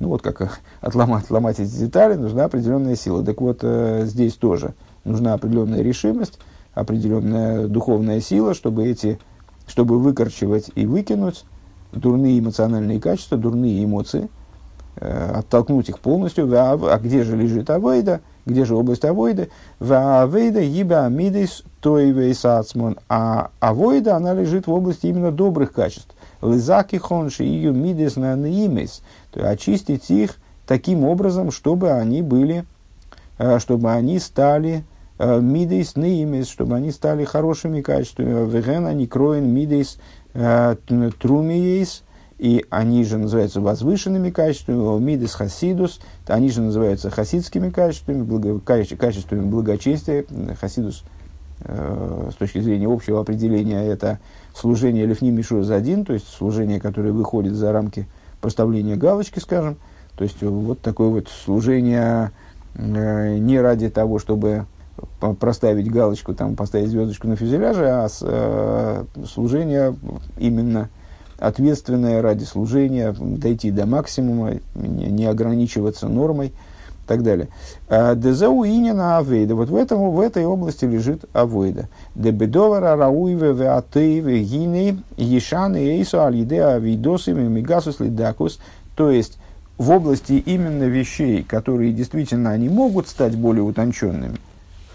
Ну 0.00 0.08
вот 0.08 0.22
как 0.22 0.60
отломать, 0.80 1.24
отломать 1.24 1.60
эти 1.60 1.70
детали, 1.70 2.14
нужна 2.14 2.44
определенная 2.44 2.96
сила. 2.96 3.24
Так 3.24 3.40
вот, 3.40 3.60
э, 3.62 4.04
здесь 4.06 4.34
тоже 4.34 4.74
нужна 5.04 5.34
определенная 5.34 5.82
решимость, 5.82 6.38
определенная 6.74 7.68
духовная 7.68 8.20
сила, 8.20 8.54
чтобы, 8.54 8.86
эти, 8.86 9.18
чтобы 9.66 9.98
выкорчевать 9.98 10.70
и 10.74 10.86
выкинуть 10.86 11.44
дурные 11.92 12.38
эмоциональные 12.38 13.00
качества, 13.00 13.38
дурные 13.38 13.84
эмоции, 13.84 14.28
э, 14.96 15.32
оттолкнуть 15.36 15.88
их 15.88 16.00
полностью. 16.00 16.50
А 16.52 16.98
где 16.98 17.22
же 17.22 17.36
лежит 17.36 17.70
авойда? 17.70 18.20
Где 18.46 18.64
же 18.64 18.74
область 18.74 19.04
авойда? 19.04 19.48
В 19.78 19.92
авойда 20.22 20.60
еба 20.60 21.06
амидис 21.06 21.62
тойвейсацмон. 21.80 22.98
А 23.08 23.50
авойда, 23.60 24.16
она 24.16 24.34
лежит 24.34 24.66
в 24.66 24.72
области 24.72 25.06
именно 25.06 25.30
добрых 25.30 25.72
качеств. 25.72 26.13
Лизаки 26.44 26.96
хонши 26.96 27.44
ее 27.44 27.72
мидис 27.72 28.16
на 28.16 28.36
наимес 28.36 29.02
то 29.30 29.40
есть 29.40 29.52
очистить 29.52 30.10
их 30.10 30.36
таким 30.66 31.04
образом, 31.04 31.50
чтобы 31.50 31.92
они 31.92 32.22
были, 32.22 32.64
э, 33.38 33.58
чтобы 33.58 33.90
они 33.92 34.18
стали 34.18 34.84
э, 35.18 35.40
мидейс 35.40 35.96
неимес, 35.96 36.48
чтобы 36.48 36.76
они 36.76 36.90
стали 36.90 37.24
хорошими 37.24 37.80
качествами. 37.80 38.48
Веген 38.48 38.86
они 38.86 39.06
кроен 39.06 39.48
мидейс 39.48 39.98
э, 40.34 40.76
трумиейс, 41.18 42.02
и 42.38 42.64
они 42.68 43.04
же 43.04 43.18
называются 43.18 43.60
возвышенными 43.60 44.30
качествами, 44.30 44.98
мидес 45.00 45.34
хасидус, 45.34 46.00
они 46.26 46.50
же 46.50 46.62
называются 46.62 47.08
хасидскими 47.08 47.70
качествами, 47.70 48.22
благо, 48.22 48.58
качествами 48.60 49.42
благочестия. 49.42 50.24
Хасидус 50.60 51.04
с 51.66 52.34
точки 52.34 52.60
зрения 52.60 52.86
общего 52.86 53.20
определения 53.20 53.82
это 53.86 54.18
служение 54.54 55.06
лифни 55.06 55.30
мишур 55.30 55.70
один, 55.72 56.04
то 56.04 56.12
есть 56.12 56.28
служение, 56.28 56.78
которое 56.78 57.12
выходит 57.12 57.54
за 57.54 57.72
рамки 57.72 58.06
проставление 58.40 58.96
галочки, 58.96 59.38
скажем. 59.38 59.78
То 60.16 60.24
есть 60.24 60.42
вот 60.42 60.80
такое 60.80 61.08
вот 61.08 61.28
служение 61.28 62.30
э, 62.74 63.38
не 63.38 63.58
ради 63.60 63.88
того, 63.88 64.18
чтобы 64.18 64.66
проставить 65.40 65.90
галочку, 65.90 66.34
там, 66.34 66.54
поставить 66.54 66.90
звездочку 66.90 67.26
на 67.26 67.36
фюзеляже, 67.36 67.88
а 67.88 68.08
с, 68.08 68.18
э, 68.22 69.04
служение 69.26 69.96
именно 70.38 70.88
ответственное 71.38 72.22
ради 72.22 72.44
служения, 72.44 73.14
дойти 73.18 73.70
до 73.70 73.86
максимума, 73.86 74.52
не, 74.74 75.06
не 75.06 75.24
ограничиваться 75.26 76.08
нормой 76.08 76.52
и 77.04 77.06
так 77.06 77.22
далее. 77.22 77.48
А, 77.88 78.14
Дезау 78.14 78.64
инина 78.64 79.18
авейда. 79.18 79.54
Вот 79.54 79.68
в, 79.68 79.76
этом, 79.76 80.10
в 80.10 80.20
этой 80.20 80.44
области 80.46 80.84
лежит 80.84 81.24
авойда. 81.32 81.88
Дебедовара 82.14 82.96
рауиве 82.96 83.52
веатееве 83.52 84.42
гиней 84.42 84.98
ешаны 85.16 85.76
эйсу 85.76 86.24
алиде 86.24 86.62
авидосами 86.62 87.46
мигасус 87.46 88.00
лидакус. 88.00 88.58
То 88.96 89.10
есть, 89.10 89.38
в 89.76 89.90
области 89.90 90.32
именно 90.32 90.84
вещей, 90.84 91.42
которые 91.42 91.92
действительно 91.92 92.50
они 92.50 92.68
могут 92.68 93.08
стать 93.08 93.36
более 93.36 93.64
утонченными, 93.64 94.38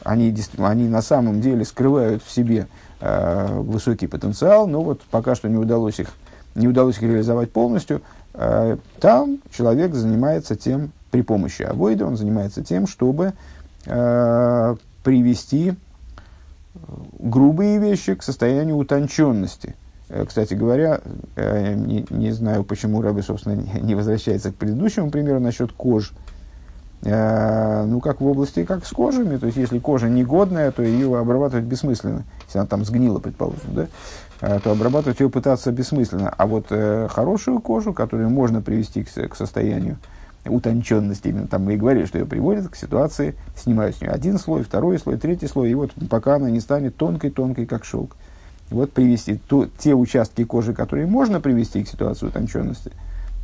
они, 0.03 0.35
они 0.57 0.87
на 0.87 1.01
самом 1.01 1.41
деле 1.41 1.65
скрывают 1.65 2.23
в 2.23 2.31
себе 2.31 2.67
э, 3.01 3.59
высокий 3.59 4.07
потенциал, 4.07 4.67
но 4.67 4.81
вот 4.81 5.01
пока 5.11 5.35
что 5.35 5.49
не 5.49 5.57
удалось 5.57 5.99
их, 5.99 6.09
не 6.55 6.67
удалось 6.67 6.95
их 6.95 7.03
реализовать 7.03 7.51
полностью, 7.51 8.01
э, 8.33 8.77
там 9.01 9.39
человек 9.51 9.93
занимается 9.93 10.55
тем, 10.55 10.93
при 11.11 11.21
помощи 11.21 11.63
авойда 11.63 12.05
он 12.05 12.17
занимается 12.17 12.63
тем, 12.63 12.87
чтобы 12.87 13.33
э, 13.85 14.75
привести 15.03 15.75
грубые 17.17 17.79
вещи 17.79 18.15
к 18.15 18.23
состоянию 18.23 18.77
утонченности. 18.77 19.75
Э, 20.09 20.25
кстати 20.25 20.53
говоря, 20.53 21.01
э, 21.35 21.73
не, 21.73 22.05
не 22.09 22.31
знаю, 22.31 22.63
почему 22.63 23.01
Раби, 23.01 23.21
собственно, 23.21 23.61
не 23.81 23.95
возвращается 23.95 24.51
к 24.51 24.55
предыдущему 24.55 25.11
примеру 25.11 25.39
насчет 25.39 25.71
кож. 25.71 26.13
Э, 27.03 27.85
ну, 27.85 28.01
как 28.01 28.19
в 28.19 28.25
области, 28.25 28.65
как 28.65 28.85
с 28.85 28.89
кожами. 28.89 29.37
То 29.37 29.45
есть, 29.45 29.57
если 29.57 29.79
кожа 29.79 30.09
негодная, 30.09 30.71
то 30.71 30.83
ее 30.83 31.17
обрабатывать 31.17 31.65
бессмысленно. 31.65 32.23
Если 32.45 32.59
она 32.59 32.67
там 32.67 32.83
сгнила, 32.83 33.19
предположим, 33.19 33.73
да, 33.73 34.59
то 34.59 34.71
обрабатывать 34.71 35.19
ее 35.19 35.29
пытаться 35.29 35.71
бессмысленно. 35.71 36.29
А 36.29 36.47
вот 36.47 36.67
хорошую 36.69 37.59
кожу, 37.59 37.93
которую 37.93 38.29
можно 38.29 38.61
привести 38.61 39.03
к, 39.03 39.29
к 39.29 39.35
состоянию 39.35 39.97
утонченности. 40.45 41.27
Именно 41.27 41.47
там 41.47 41.63
мы 41.63 41.73
и 41.73 41.77
говорили, 41.77 42.05
что 42.05 42.17
ее 42.17 42.25
приводит 42.25 42.69
к 42.69 42.75
ситуации, 42.75 43.35
снимают 43.55 43.95
с 43.95 44.01
нее 44.01 44.11
один 44.11 44.37
слой, 44.37 44.63
второй 44.63 44.99
слой, 44.99 45.17
третий 45.17 45.47
слой, 45.47 45.71
и 45.71 45.75
вот 45.75 45.91
пока 46.09 46.35
она 46.35 46.49
не 46.49 46.59
станет 46.59 46.95
тонкой-тонкой, 46.95 47.65
как 47.65 47.85
шелк. 47.85 48.15
Вот 48.69 48.91
привести 48.91 49.35
то, 49.35 49.67
те 49.77 49.95
участки 49.95 50.43
кожи, 50.43 50.73
которые 50.73 51.07
можно 51.07 51.41
привести 51.41 51.83
к 51.83 51.87
ситуации 51.87 52.27
утонченности, 52.27 52.91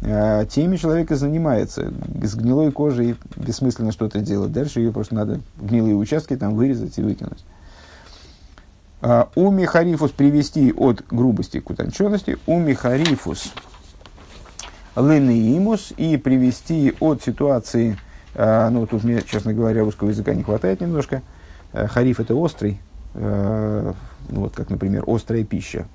э, 0.02 0.46
теми 0.50 0.78
человек 0.78 1.12
и 1.12 1.16
занимается. 1.16 1.92
С 2.22 2.36
гнилой 2.36 2.72
кожей 2.72 3.16
бессмысленно 3.36 3.92
что-то 3.92 4.20
делать. 4.20 4.52
Дальше 4.52 4.80
ее 4.80 4.92
просто 4.92 5.16
надо 5.16 5.40
гнилые 5.60 5.96
участки 5.96 6.36
там 6.36 6.56
вырезать 6.56 6.98
и 6.98 7.02
выкинуть. 7.02 7.44
Uh, 9.02 9.28
у 9.36 9.52
мехарифус 9.52 10.12
привести 10.12 10.72
от 10.72 11.06
грубости 11.12 11.60
к 11.60 11.70
утонченности. 11.70 12.38
У 12.48 12.58
мехарифус 12.58 13.54
ленеимус 14.96 15.94
и 15.98 16.18
привести 16.18 16.94
от 17.00 17.22
ситуации, 17.22 17.98
э, 18.34 18.70
ну 18.70 18.86
тут 18.88 19.04
мне, 19.04 19.22
честно 19.22 19.54
говоря, 19.54 19.82
русского 19.82 20.10
языка 20.10 20.34
не 20.34 20.44
хватает 20.44 20.82
немножко, 20.82 21.22
э, 21.74 21.88
хариф 21.88 22.20
это 22.20 22.36
острый, 22.36 22.80
э, 23.14 23.94
ну, 24.30 24.40
вот 24.42 24.56
как, 24.56 24.70
например, 24.70 25.04
острая 25.08 25.44
пища, 25.44 25.86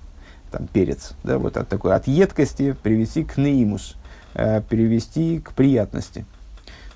там 0.51 0.67
перец, 0.67 1.15
да, 1.25 1.39
вот 1.39 1.57
от 1.57 1.69
такой, 1.69 1.95
от 1.95 2.07
едкости 2.07 2.77
привести 2.83 3.25
к 3.25 3.37
неимус, 3.37 3.97
перевести 4.35 5.41
к 5.41 5.53
приятности. 5.53 6.25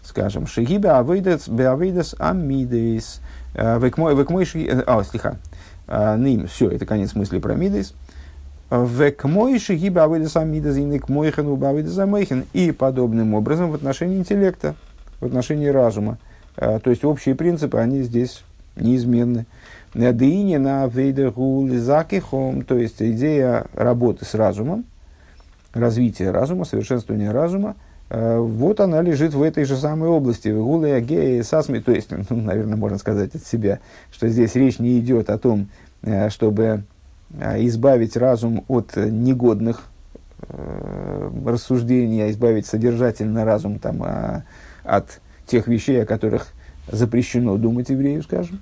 Скажем, 0.03 0.47
шигиба 0.47 0.99
авейдес 0.99 1.49
беавейдес 1.49 2.15
амидейс, 2.19 3.21
векмой, 3.55 4.15
векмой, 4.15 4.47
а, 4.87 5.03
слиха, 5.03 5.39
Ним, 5.89 6.47
все, 6.47 6.69
это 6.69 6.87
конец 6.87 7.15
мысли 7.15 7.39
про 7.39 7.55
Мидейс. 7.55 7.95
Век 8.83 9.25
мойши 9.25 9.77
гиба 9.77 10.05
авидаса 10.05 10.45
мидазины 10.45 10.99
к 10.99 11.09
мойхану 11.09 11.53
убавидаса 11.53 12.07
мойхин. 12.07 12.45
И 12.53 12.73
подобным 12.73 13.35
образом 13.35 13.71
в 13.71 13.75
отношении 13.75 14.19
интеллекта, 14.19 14.75
в 15.21 15.27
отношении 15.27 15.69
разума. 15.69 16.19
То 16.57 16.83
есть 16.87 17.05
общие 17.05 17.35
принципы, 17.35 17.79
они 17.79 18.03
здесь 18.03 18.45
неизменны. 18.77 19.47
Надыни 19.95 20.57
на 20.57 20.87
вейдеру 20.87 21.67
лизакихом, 21.67 22.63
то 22.63 22.77
есть 22.77 23.01
идея 23.01 23.67
работы 23.75 24.25
с 24.25 24.35
разумом, 24.35 24.85
развития 25.73 26.31
разума, 26.31 26.65
совершенствования 26.65 27.33
разума, 27.33 27.77
э, 28.11 28.39
вот 28.39 28.81
она 28.81 29.03
лежит 29.03 29.35
в 29.35 29.43
этой 29.43 29.65
же 29.65 29.77
самой 29.77 30.09
области. 30.09 30.49
Гулая 30.49 31.01
гея 31.01 31.43
сасми, 31.45 31.79
то 31.79 31.93
есть, 31.93 32.11
ну, 32.31 32.37
наверное, 32.41 32.77
можно 32.77 32.99
сказать 32.99 33.37
от 33.37 33.47
себя, 33.47 33.79
что 34.11 34.29
здесь 34.29 34.57
речь 34.57 34.81
не 34.81 34.99
идет 34.99 35.31
о 35.31 35.39
том, 35.39 35.69
э, 36.03 36.29
чтобы 36.31 36.83
избавить 37.41 38.17
разум 38.17 38.65
от 38.69 38.97
негодных 38.97 39.91
рассуждений, 41.45 42.25
а 42.25 42.31
избавить 42.31 42.67
содержательно 42.67 43.45
разум 43.45 43.79
там, 43.79 44.03
а, 44.03 44.45
от 44.83 45.21
тех 45.47 45.67
вещей, 45.67 46.03
о 46.03 46.07
которых 46.07 46.49
запрещено 46.91 47.57
думать 47.57 47.91
еврею, 47.91 48.23
скажем. 48.23 48.61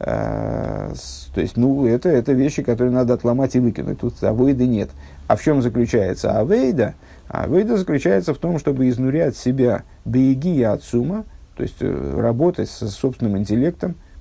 А, 0.00 0.92
то 1.34 1.40
есть, 1.40 1.56
ну, 1.56 1.86
это, 1.86 2.08
это 2.08 2.32
вещи, 2.32 2.62
которые 2.62 2.92
надо 2.92 3.14
отломать 3.14 3.54
и 3.54 3.60
выкинуть. 3.60 4.00
Тут 4.00 4.22
авейда 4.22 4.66
нет. 4.66 4.90
А 5.28 5.36
в 5.36 5.42
чем 5.42 5.62
заключается 5.62 6.38
авейда? 6.38 6.94
Авейда 7.28 7.76
заключается 7.76 8.34
в 8.34 8.38
том, 8.38 8.58
чтобы 8.58 8.88
изнурять 8.88 9.36
себя 9.36 9.84
беги 10.04 10.56
и 10.56 10.62
отсума, 10.62 11.24
то 11.56 11.62
есть 11.62 11.76
э, 11.80 12.20
работать 12.20 12.68
со 12.68 12.88
собственным 12.88 13.38
интеллектом, 13.38 13.92
э, 13.92 14.11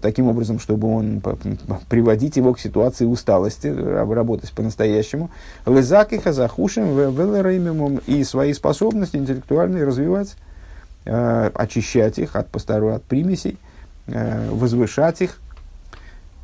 таким 0.00 0.28
образом, 0.28 0.58
чтобы 0.58 0.94
он 0.94 1.22
приводить 1.88 2.36
его 2.36 2.52
к 2.52 2.60
ситуации 2.60 3.06
усталости, 3.06 3.68
работать 3.68 4.52
по-настоящему. 4.52 5.30
Лызак 5.64 6.12
и 6.12 6.18
хазахушим, 6.18 6.98
и 8.06 8.24
свои 8.24 8.52
способности 8.52 9.16
интеллектуальные 9.16 9.84
развивать, 9.84 10.36
э, 11.04 11.50
очищать 11.54 12.18
их 12.18 12.36
от 12.36 12.48
посторонних, 12.48 12.96
от 12.96 13.02
примесей, 13.04 13.58
возвышать 14.06 15.22
их, 15.22 15.38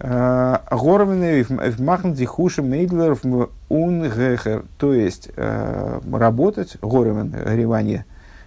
Горвены 0.00 1.42
в 1.42 1.80
махнди 1.80 2.24
хуши 2.24 2.62
мейдлер 2.62 3.18
в 3.20 3.50
унгехер, 3.68 4.64
то 4.78 4.94
есть 4.94 5.28
э, 5.34 6.00
работать, 6.12 6.76
горвен, 6.80 7.30
горевание, 7.30 8.04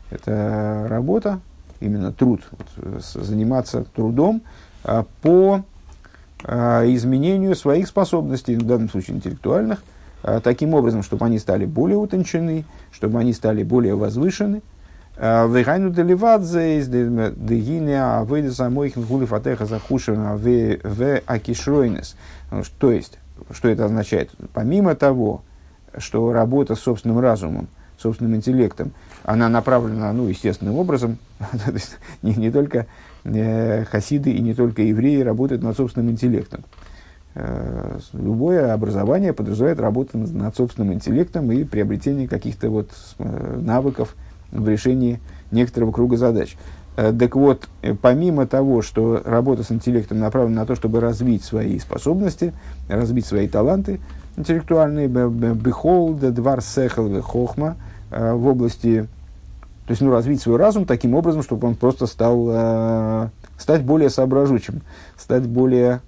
это 0.10 0.86
работа, 0.88 1.42
именно 1.82 2.14
труд, 2.14 2.42
вот, 2.52 3.04
заниматься 3.04 3.84
трудом 3.84 4.38
э, 4.38 4.61
по 5.22 5.64
э, 6.44 6.86
изменению 6.96 7.56
своих 7.56 7.88
способностей, 7.88 8.56
в 8.56 8.64
данном 8.64 8.90
случае 8.90 9.18
интеллектуальных, 9.18 9.84
таким 10.44 10.76
образом, 10.76 11.02
чтобы 11.02 11.26
они 11.26 11.40
стали 11.40 11.66
более 11.66 11.98
утончены, 11.98 12.64
чтобы 12.92 13.20
они 13.20 13.34
стали 13.34 13.64
более 13.64 13.96
возвышены, 13.96 14.62
Вегайну 15.18 15.90
деливадзе 15.90 16.80
из 16.80 16.88
дегине 16.88 18.04
авейда 18.04 18.52
самойхин 18.52 19.04
гули 19.04 19.26
фатеха 19.26 19.66
захушена 19.66 20.36
в 20.36 21.22
акишройнес. 21.26 22.16
То 22.80 22.92
есть, 22.92 23.20
что 23.52 23.68
это 23.68 23.86
означает? 23.86 24.32
Помимо 24.54 24.96
того, 24.96 25.44
что 25.98 26.32
работа 26.32 26.76
с 26.76 26.80
собственным 26.80 27.20
разумом, 27.20 27.68
собственным 27.98 28.36
интеллектом, 28.36 28.94
она 29.24 29.50
направлена, 29.50 30.12
ну, 30.14 30.28
естественным 30.28 30.76
образом, 30.78 31.18
не, 32.22 32.34
не 32.34 32.52
только 32.52 32.88
хасиды 33.24 34.32
и 34.32 34.42
не 34.42 34.54
только 34.54 34.82
евреи 34.82 35.22
работают 35.22 35.62
над 35.62 35.78
собственным 35.78 36.12
интеллектом. 36.12 36.64
Э, 37.34 38.00
любое 38.14 38.74
образование 38.74 39.34
подразумевает 39.34 39.80
работу 39.80 40.18
над 40.18 40.56
собственным 40.56 40.94
интеллектом 40.94 41.52
и 41.52 41.64
приобретение 41.64 42.28
каких-то 42.28 42.70
вот 42.70 42.90
э, 43.20 43.60
навыков, 43.62 44.16
в 44.52 44.68
решении 44.68 45.20
некоторого 45.52 45.92
круга 45.92 46.18
задач. 46.18 46.58
Э, 46.98 47.14
так 47.18 47.36
вот, 47.36 47.68
э, 47.82 47.94
помимо 47.94 48.46
того, 48.46 48.82
что 48.82 49.22
работа 49.24 49.64
с 49.64 49.72
интеллектом 49.72 50.20
направлена 50.20 50.62
на 50.62 50.66
то, 50.66 50.76
чтобы 50.76 51.00
развить 51.00 51.44
свои 51.44 51.80
способности, 51.80 52.54
развить 52.90 53.26
свои 53.26 53.48
таланты 53.48 54.00
интеллектуальные, 54.38 55.08
бехол, 55.08 56.14
двар 56.14 56.62
сехал, 56.62 57.22
хохма, 57.22 57.76
э, 58.12 58.34
в 58.34 58.48
области, 58.48 59.08
то 59.86 59.92
есть, 59.92 60.02
ну, 60.02 60.12
развить 60.12 60.42
свой 60.42 60.58
разум 60.58 60.86
таким 60.86 61.16
образом, 61.16 61.44
чтобы 61.44 61.68
он 61.68 61.76
просто 61.76 62.06
стал, 62.06 63.32
стать 63.58 63.84
более 63.84 64.10
соображучим, 64.10 64.82
стать 65.18 65.48
более 65.48 66.02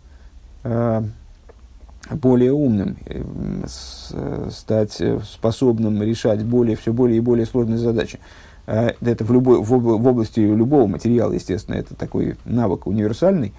более 2.10 2.52
умным, 2.52 2.98
э, 3.06 4.48
стать 4.52 5.00
э, 5.00 5.20
способным 5.24 6.02
решать 6.04 6.44
более, 6.44 6.76
все 6.76 6.92
более 6.92 7.18
и 7.18 7.22
более 7.22 7.46
сложные 7.46 7.78
задачи. 7.78 8.20
Э, 8.68 8.92
это 9.02 9.24
в, 9.24 9.32
любой, 9.32 9.62
в, 9.62 9.70
в 9.70 10.08
области 10.08 10.40
любого 10.40 10.88
материала, 10.88 11.32
естественно, 11.32 11.76
это 11.76 11.96
такой 11.96 12.36
навык 12.46 12.88
универсальный. 12.88 13.54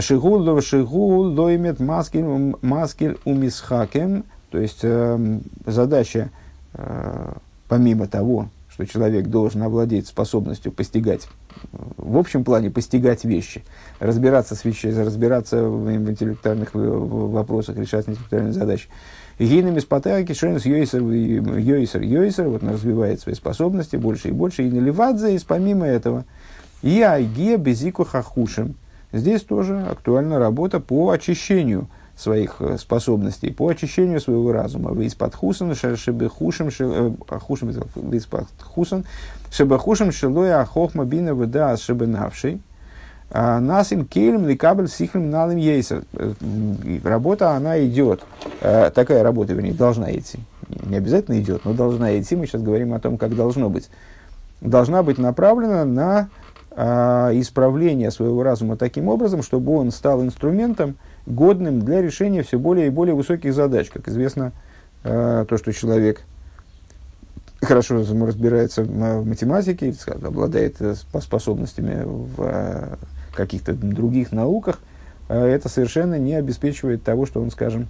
Шигул 0.00 0.60
шигул 0.62 1.30
доймет 1.32 1.80
маскель 1.80 2.24
маскель 2.62 3.18
умисхакем, 3.24 4.24
то 4.50 4.58
есть 4.58 4.82
задача, 5.66 6.30
помимо 7.68 8.08
того, 8.08 8.48
что 8.76 8.84
человек 8.86 9.28
должен 9.28 9.62
овладеть 9.62 10.06
способностью 10.06 10.70
постигать, 10.70 11.26
в 11.72 12.18
общем 12.18 12.44
плане 12.44 12.70
постигать 12.70 13.24
вещи, 13.24 13.64
разбираться 14.00 14.54
с 14.54 14.66
вещами, 14.66 14.92
разбираться 14.92 15.62
в, 15.62 15.90
интеллектуальных 15.90 16.74
вопросах, 16.74 17.78
решать 17.78 18.06
интеллектуальные 18.06 18.52
задачи. 18.52 18.88
Гейнами 19.38 19.78
спатаки 19.78 20.34
шойнс 20.34 20.66
йойсер, 20.66 21.00
йойсер, 21.02 22.02
йойсер, 22.02 22.48
вот 22.48 22.62
он 22.62 22.70
развивает 22.70 23.20
свои 23.20 23.34
способности 23.34 23.96
больше 23.96 24.28
и 24.28 24.32
больше, 24.32 24.66
и 24.66 24.70
наливадзе, 24.70 25.34
и 25.34 25.40
помимо 25.46 25.86
этого, 25.86 26.26
и 26.82 27.00
айге 27.00 27.56
безику 27.56 28.04
хахушем. 28.04 28.74
Здесь 29.10 29.40
тоже 29.40 29.80
актуальна 29.80 30.38
работа 30.38 30.80
по 30.80 31.08
очищению– 31.10 31.88
своих 32.16 32.56
э, 32.60 32.78
способностей 32.78 33.50
по 33.50 33.68
очищению 33.68 34.20
своего 34.20 34.50
разума. 34.50 34.98
Из-под 35.02 35.34
хусан, 35.34 35.74
шебехушем, 35.74 36.70
хушем, 37.28 37.74
хусан, 38.62 39.04
шебехушем, 39.50 40.12
шелоя 40.12 40.60
ахохма 40.60 41.04
бина 41.04 41.34
выда 41.34 41.76
шебенавший. 41.76 42.60
А 43.30 43.60
нас 43.60 43.92
им 43.92 44.06
кейлем 44.06 44.46
ликабель 44.46 44.88
сихлем 44.88 45.30
налым 45.30 45.58
ейсер. 45.58 46.04
Э, 46.14 46.32
работа, 47.04 47.50
она 47.50 47.84
идет. 47.84 48.22
Э, 48.62 48.90
такая 48.94 49.22
работа, 49.22 49.52
вернее, 49.52 49.74
должна 49.74 50.10
идти. 50.16 50.38
Не 50.84 50.96
обязательно 50.96 51.38
идет, 51.38 51.66
но 51.66 51.74
должна 51.74 52.18
идти. 52.18 52.34
Мы 52.34 52.46
сейчас 52.46 52.62
говорим 52.62 52.94
о 52.94 52.98
том, 52.98 53.18
как 53.18 53.36
должно 53.36 53.68
быть. 53.68 53.90
Должна 54.62 55.02
быть 55.02 55.18
направлена 55.18 55.84
на 55.84 56.28
исправление 56.78 58.10
своего 58.10 58.42
разума 58.42 58.76
таким 58.76 59.08
образом, 59.08 59.42
чтобы 59.42 59.74
он 59.74 59.90
стал 59.90 60.22
инструментом, 60.22 60.96
годным 61.26 61.80
для 61.82 62.00
решения 62.00 62.42
все 62.42 62.58
более 62.58 62.86
и 62.86 62.90
более 62.90 63.14
высоких 63.14 63.52
задач. 63.52 63.90
Как 63.90 64.08
известно, 64.08 64.52
э, 65.04 65.44
то, 65.48 65.58
что 65.58 65.72
человек 65.72 66.22
хорошо 67.60 67.96
разбирается 67.98 68.84
в 68.84 69.26
математике, 69.26 69.94
обладает 70.06 70.76
э, 70.80 70.94
способностями 71.20 72.02
в 72.04 72.34
э, 72.38 72.96
каких-то 73.34 73.74
других 73.74 74.32
науках, 74.32 74.78
это 75.28 75.68
совершенно 75.68 76.18
не 76.18 76.34
обеспечивает 76.34 77.02
того, 77.02 77.26
что 77.26 77.42
он, 77.42 77.50
скажем, 77.50 77.88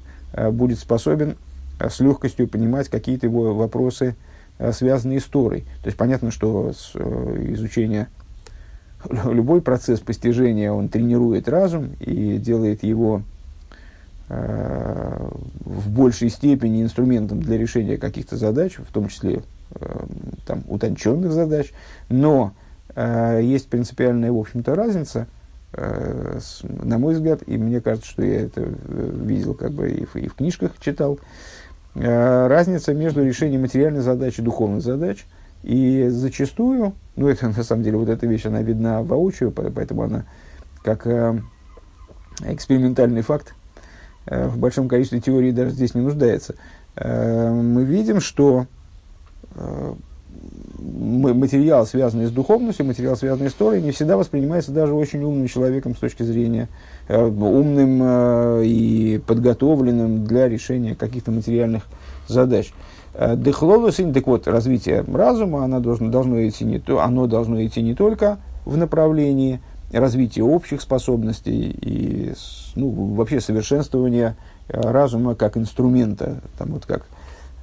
будет 0.52 0.78
способен 0.78 1.36
с 1.78 2.00
легкостью 2.00 2.48
понимать 2.48 2.88
какие-то 2.88 3.26
его 3.26 3.54
вопросы, 3.54 4.16
связанные 4.72 5.20
с 5.20 5.24
Торой. 5.24 5.66
То 5.82 5.88
есть 5.88 5.98
понятно, 5.98 6.30
что 6.30 6.72
изучение 7.50 8.08
любой 9.10 9.62
процесс 9.62 10.00
постижения, 10.00 10.72
он 10.72 10.88
тренирует 10.88 11.48
разум 11.48 11.90
и 12.00 12.38
делает 12.38 12.82
его 12.82 13.22
э, 14.28 15.28
в 15.60 15.90
большей 15.90 16.30
степени 16.30 16.82
инструментом 16.82 17.40
для 17.40 17.58
решения 17.58 17.98
каких-то 17.98 18.36
задач, 18.36 18.76
в 18.76 18.92
том 18.92 19.08
числе 19.08 19.42
э, 19.72 20.04
там, 20.46 20.64
утонченных 20.68 21.32
задач. 21.32 21.72
Но 22.08 22.52
э, 22.94 23.40
есть 23.42 23.68
принципиальная, 23.68 24.32
в 24.32 24.38
общем-то, 24.38 24.74
разница, 24.74 25.26
э, 25.72 26.38
с, 26.40 26.62
на 26.62 26.98
мой 26.98 27.14
взгляд, 27.14 27.42
и 27.46 27.56
мне 27.56 27.80
кажется, 27.80 28.10
что 28.10 28.22
я 28.22 28.42
это 28.42 28.62
э, 28.62 29.20
видел 29.24 29.54
как 29.54 29.72
бы 29.72 29.90
и 29.90 30.04
в, 30.04 30.16
и 30.16 30.28
в 30.28 30.34
книжках 30.34 30.72
читал, 30.80 31.18
э, 31.94 32.46
разница 32.46 32.94
между 32.94 33.24
решением 33.24 33.62
материальных 33.62 34.02
задач 34.02 34.38
и 34.38 34.42
духовных 34.42 34.82
задач– 34.82 35.26
и 35.66 36.06
зачастую, 36.08 36.94
ну 37.16 37.28
это 37.28 37.48
на 37.48 37.62
самом 37.64 37.82
деле 37.82 37.96
вот 37.96 38.08
эта 38.08 38.26
вещь, 38.26 38.46
она 38.46 38.62
видна 38.62 39.02
воочию, 39.02 39.50
поэтому 39.50 40.02
она 40.02 40.26
как 40.82 41.06
э, 41.06 41.40
экспериментальный 42.44 43.22
факт 43.22 43.54
э, 44.26 44.46
в 44.46 44.58
большом 44.58 44.88
количестве 44.88 45.20
теорий 45.20 45.52
даже 45.52 45.70
здесь 45.70 45.94
не 45.94 46.02
нуждается. 46.02 46.54
Э, 46.94 47.50
мы 47.50 47.84
видим, 47.84 48.20
что 48.20 48.66
э, 49.54 49.94
материал, 50.78 51.86
связанный 51.86 52.26
с 52.26 52.30
духовностью, 52.30 52.84
материал, 52.84 53.16
связанный 53.16 53.50
с 53.50 53.54
Торой, 53.54 53.80
не 53.80 53.90
всегда 53.92 54.16
воспринимается 54.16 54.72
даже 54.72 54.92
очень 54.92 55.22
умным 55.22 55.48
человеком 55.48 55.96
с 55.96 55.98
точки 55.98 56.22
зрения 56.22 56.68
э, 57.08 57.20
умным 57.24 58.00
э, 58.02 58.64
и 58.64 59.22
подготовленным 59.26 60.24
для 60.24 60.48
решения 60.48 60.94
каких-то 60.94 61.30
материальных 61.30 61.84
задач. 62.28 62.72
Э, 62.72 62.95
Дехлолус, 63.36 63.96
так 63.96 64.26
вот, 64.26 64.46
развитие 64.46 65.02
разума, 65.02 65.64
оно 65.64 65.80
должно, 65.80 66.10
должно 66.10 66.46
идти 66.46 66.64
не 66.64 66.78
то, 66.78 67.00
оно 67.00 67.26
должно 67.26 67.64
идти 67.64 67.82
не 67.82 67.94
только 67.94 68.38
в 68.64 68.76
направлении 68.76 69.60
развития 69.92 70.42
общих 70.42 70.80
способностей 70.80 71.70
и 71.80 72.34
ну, 72.74 72.90
вообще 72.90 73.40
совершенствования 73.40 74.36
разума 74.68 75.34
как 75.34 75.56
инструмента, 75.56 76.42
там 76.58 76.72
вот 76.72 76.84
как 76.84 77.06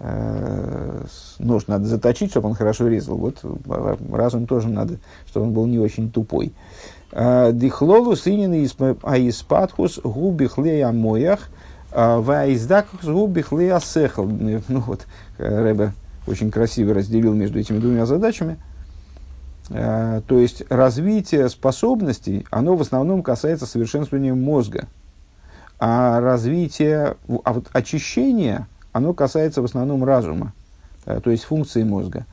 Э, 0.06 1.06
нож 1.39 1.68
надо 1.68 1.86
заточить, 1.86 2.32
чтобы 2.32 2.50
он 2.50 2.56
хорошо 2.56 2.89
резал. 2.89 3.16
Вот 3.16 3.38
э, 3.44 3.96
разум 4.12 4.48
тоже 4.48 4.68
надо, 4.68 4.98
чтобы 5.28 5.46
он 5.46 5.54
был 5.54 5.66
не 5.66 5.80
очень 5.80 6.12
тупой. 6.12 6.52
Э, 7.13 7.52
Дихлолу 7.54 8.16
синин 8.18 8.52
аиспатхус 9.02 10.00
губих 10.04 10.58
лея 10.58 10.92
моях, 10.92 11.50
ваиздакхус 11.93 13.06
губих 13.06 13.51
лея 13.51 13.79
сехл. 13.79 14.25
Ну 14.25 14.79
вот, 14.79 15.06
Рэбе 15.38 15.93
очень 16.27 16.51
красиво 16.51 16.93
разделил 16.93 17.34
между 17.34 17.60
этими 17.60 17.79
двумя 17.79 18.06
задачами. 18.06 18.58
То 19.69 20.23
есть 20.29 20.63
развитие 20.69 21.47
способностей, 21.49 22.45
оно 22.51 22.75
в 22.75 22.82
основном 22.82 23.23
касается 23.23 23.65
совершенствования 23.65 24.34
мозга. 24.34 24.88
А 25.79 26.19
развитие, 26.19 27.15
а 27.43 27.53
вот 27.53 27.69
очищение– 27.73 28.67
оно 28.93 29.13
касается 29.13 29.62
в 29.62 29.65
основном 29.65 30.06
разума, 30.06 30.53
э, 31.06 31.19
то 31.21 31.32
есть 31.32 31.43
функции 31.43 31.84
мозга, 31.84 32.19
э, 32.19 32.23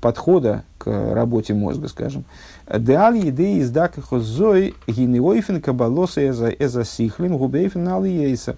подхода 0.00 0.64
к 0.78 0.86
работе 1.14 1.54
мозга, 1.54 1.88
скажем. 1.88 2.24
Деал 2.72 3.14
еды 3.14 3.58
из 3.58 3.70
дакахозой 3.70 4.74
гинеойфен 4.86 5.60
кабалоса 5.60 6.28
эза 6.28 6.84
сихлим 6.84 7.38
губейфен 7.38 7.86
алиейса. 7.88 8.56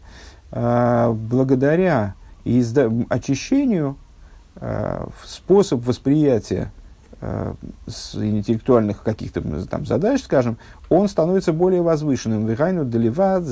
Э, 0.51 1.13
благодаря 1.13 2.15
очищению 2.45 3.97
способ 5.25 5.87
восприятия 5.87 6.73
с 7.87 8.17
интеллектуальных 8.17 9.03
каких-то 9.05 9.43
там 9.67 9.87
задач, 9.87 10.23
скажем, 10.23 10.59
он 10.89 11.09
становится 11.09 11.53
более 11.53 11.81
возвышенным. 11.81 12.47
Вихайну 12.47 12.85
деливад, 12.85 13.45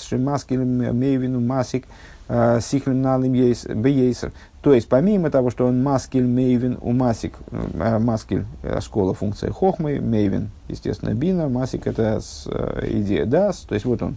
шемаскил 0.00 0.64
мейвину 0.64 1.40
масик, 1.40 1.86
Э, 2.28 2.58
Сихлин 2.60 3.02
налим 3.02 3.32
бейсер. 3.32 4.32
То 4.62 4.74
есть, 4.74 4.88
помимо 4.88 5.30
того, 5.30 5.50
что 5.50 5.66
он 5.66 5.82
маскель, 5.82 6.26
мейвин, 6.26 6.78
у 6.80 6.92
масик, 6.92 7.34
э, 7.50 7.98
маскель, 7.98 8.44
э, 8.62 8.80
школа 8.80 9.14
функция 9.14 9.52
хохмы, 9.52 10.00
мейвин, 10.00 10.50
естественно, 10.68 11.14
бина, 11.14 11.48
масик 11.48 11.86
это 11.86 12.20
с, 12.20 12.48
идея 12.82 13.26
дас, 13.26 13.60
то 13.60 13.74
есть 13.74 13.86
вот 13.86 14.02
он 14.02 14.16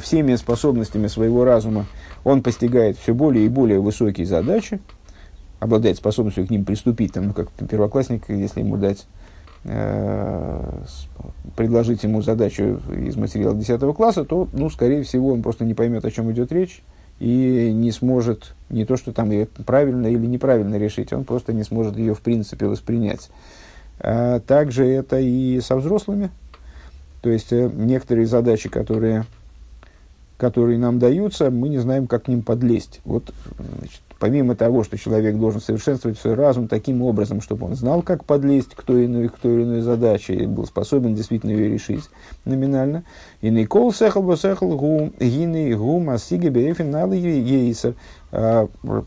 всеми 0.00 0.36
способностями 0.36 1.06
своего 1.06 1.44
разума 1.44 1.84
он 2.24 2.42
постигает 2.42 2.96
все 2.96 3.12
более 3.12 3.44
и 3.44 3.48
более 3.50 3.78
высокие 3.78 4.26
задачи, 4.26 4.80
обладает 5.58 5.98
способностью 5.98 6.46
к 6.46 6.50
ним 6.50 6.64
приступить, 6.64 7.12
там, 7.12 7.34
как 7.34 7.50
первоклассник, 7.50 8.28
если 8.28 8.60
ему 8.60 8.78
дать 8.78 9.06
предложить 11.56 12.02
ему 12.02 12.22
задачу 12.22 12.80
из 12.96 13.16
материала 13.16 13.54
10 13.54 13.94
класса, 13.94 14.24
то, 14.24 14.48
ну, 14.52 14.70
скорее 14.70 15.02
всего, 15.02 15.32
он 15.32 15.42
просто 15.42 15.64
не 15.64 15.74
поймет, 15.74 16.04
о 16.04 16.10
чем 16.10 16.32
идет 16.32 16.50
речь, 16.50 16.82
и 17.18 17.70
не 17.72 17.92
сможет 17.92 18.54
не 18.70 18.86
то, 18.86 18.96
что 18.96 19.12
там 19.12 19.30
ее 19.30 19.46
правильно 19.66 20.06
или 20.06 20.26
неправильно 20.26 20.76
решить, 20.76 21.12
он 21.12 21.24
просто 21.24 21.52
не 21.52 21.62
сможет 21.62 21.98
ее 21.98 22.14
в 22.14 22.22
принципе 22.22 22.66
воспринять. 22.66 23.30
А 23.98 24.40
также 24.40 24.86
это 24.86 25.20
и 25.20 25.60
со 25.60 25.76
взрослыми. 25.76 26.30
То 27.20 27.28
есть 27.28 27.52
э, 27.52 27.70
некоторые 27.72 28.26
задачи, 28.26 28.70
которые, 28.70 29.26
которые 30.40 30.78
нам 30.78 30.98
даются, 30.98 31.50
мы 31.50 31.68
не 31.68 31.78
знаем, 31.78 32.06
как 32.06 32.24
к 32.24 32.28
ним 32.28 32.42
подлезть. 32.42 33.02
Вот 33.04 33.32
значит, 33.58 34.00
помимо 34.18 34.56
того, 34.56 34.84
что 34.84 34.96
человек 34.96 35.36
должен 35.36 35.60
совершенствовать 35.60 36.18
свой 36.18 36.34
разум 36.34 36.66
таким 36.66 37.02
образом, 37.02 37.42
чтобы 37.42 37.66
он 37.66 37.74
знал, 37.74 38.00
как 38.00 38.24
подлезть 38.24 38.74
к 38.74 38.82
той, 38.82 39.04
иной, 39.04 39.28
к 39.28 39.36
той 39.36 39.64
иной 39.64 39.82
задаче, 39.82 40.34
и 40.34 40.46
был 40.46 40.64
способен 40.64 41.14
действительно 41.14 41.50
ее 41.50 41.68
решить 41.68 42.04
номинально. 42.46 43.04
И 43.42 43.50
Никол 43.50 43.92
сехал 43.92 44.22
бы 44.22 44.36
сехал 44.38 44.76
гу 44.76 45.12
гины 45.20 45.76
гу 45.76 46.00
масиги 46.00 46.48
берефин 46.48 46.90
надо 46.90 47.14
ейсер. 47.14 47.94
А, 48.32 48.66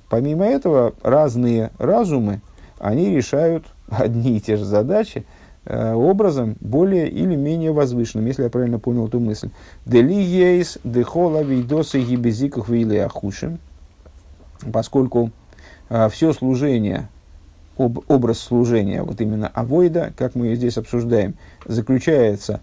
помимо 0.09 0.45
этого, 0.45 0.93
разные 1.01 1.71
разумы, 1.79 2.41
они 2.77 3.09
решают 3.09 3.65
одни 3.89 4.37
и 4.37 4.39
те 4.39 4.55
же 4.55 4.65
задачи, 4.65 5.25
образом 5.65 6.55
более 6.59 7.09
или 7.09 7.35
менее 7.35 7.71
возвышенным, 7.71 8.25
если 8.25 8.43
я 8.43 8.49
правильно 8.49 8.79
понял 8.79 9.07
эту 9.07 9.19
мысль. 9.19 9.49
Дели 9.85 10.13
ейс 10.13 10.77
дехола 10.83 11.41
вейдосы 11.41 12.01
гибезиках 12.01 12.67
вейле 12.67 13.05
ахушим– 13.05 13.59
поскольку 14.71 15.31
э, 15.89 16.09
все 16.09 16.33
служение, 16.33 17.09
об, 17.77 17.99
образ 18.07 18.39
служения, 18.39 19.03
вот 19.03 19.19
именно 19.21 19.47
авойда, 19.47 20.13
как 20.15 20.35
мы 20.35 20.55
здесь 20.55 20.77
обсуждаем, 20.77 21.35
заключается 21.65 22.61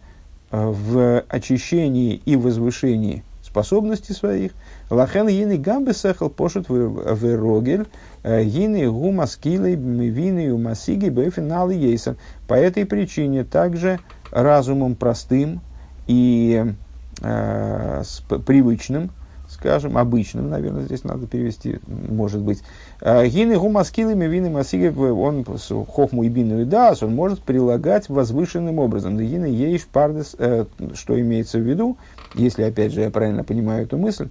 э, 0.51 0.67
в 0.67 1.25
очищении 1.29 2.15
и 2.25 2.37
возвышении 2.37 3.25
способностей 3.43 4.13
своих. 4.13 4.53
Лахен 4.91 5.29
гины 5.29 5.57
гамбе 5.57 5.95
сехал 5.95 6.29
пошут 6.29 6.69
в 6.69 7.37
рогель, 7.37 7.87
гины 8.25 8.91
гума 8.91 9.27
скилей 9.27 9.77
вины 9.77 10.53
умасиги 10.53 11.09
бэфиналы 11.09 11.75
ейсер. 11.75 12.17
По 12.49 12.55
этой 12.55 12.85
причине 12.85 13.45
также 13.45 14.01
разумом 14.33 14.97
простым 14.97 15.61
и 16.07 16.75
э, 17.23 18.03
с, 18.05 18.21
привычным, 18.45 19.11
скажем, 19.49 19.99
обычным, 19.99 20.49
наверное, 20.49 20.85
здесь 20.85 21.05
надо 21.05 21.27
перевести, 21.27 21.81
может 21.87 22.41
быть. 22.41 22.63
А, 23.01 23.27
Гины 23.27 23.59
гумаскилами 23.59 24.25
вины 24.27 24.51
масиги, 24.51 24.89
он 24.89 25.45
хохму 25.45 26.23
и 26.23 26.29
бину 26.29 26.63
и 26.63 26.65
дас, 26.65 27.03
он 27.03 27.15
может 27.15 27.41
прилагать 27.41 28.09
возвышенным 28.09 28.79
образом. 28.79 29.19
Гины 29.19 29.47
ейш 29.47 29.87
пардес, 29.87 30.37
э, 30.39 30.67
что 30.95 31.21
имеется 31.21 31.59
в 31.59 31.63
виду, 31.63 31.97
если, 32.35 32.63
опять 32.63 32.93
же, 32.93 33.03
я 33.03 33.11
правильно 33.11 33.45
понимаю 33.45 33.85
эту 33.85 33.99
мысль, 33.99 34.29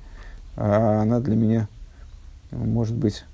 а, 0.60 1.02
она 1.02 1.20
для 1.20 1.36
меня, 1.36 1.68
может 2.52 2.96
быть, 2.96 3.26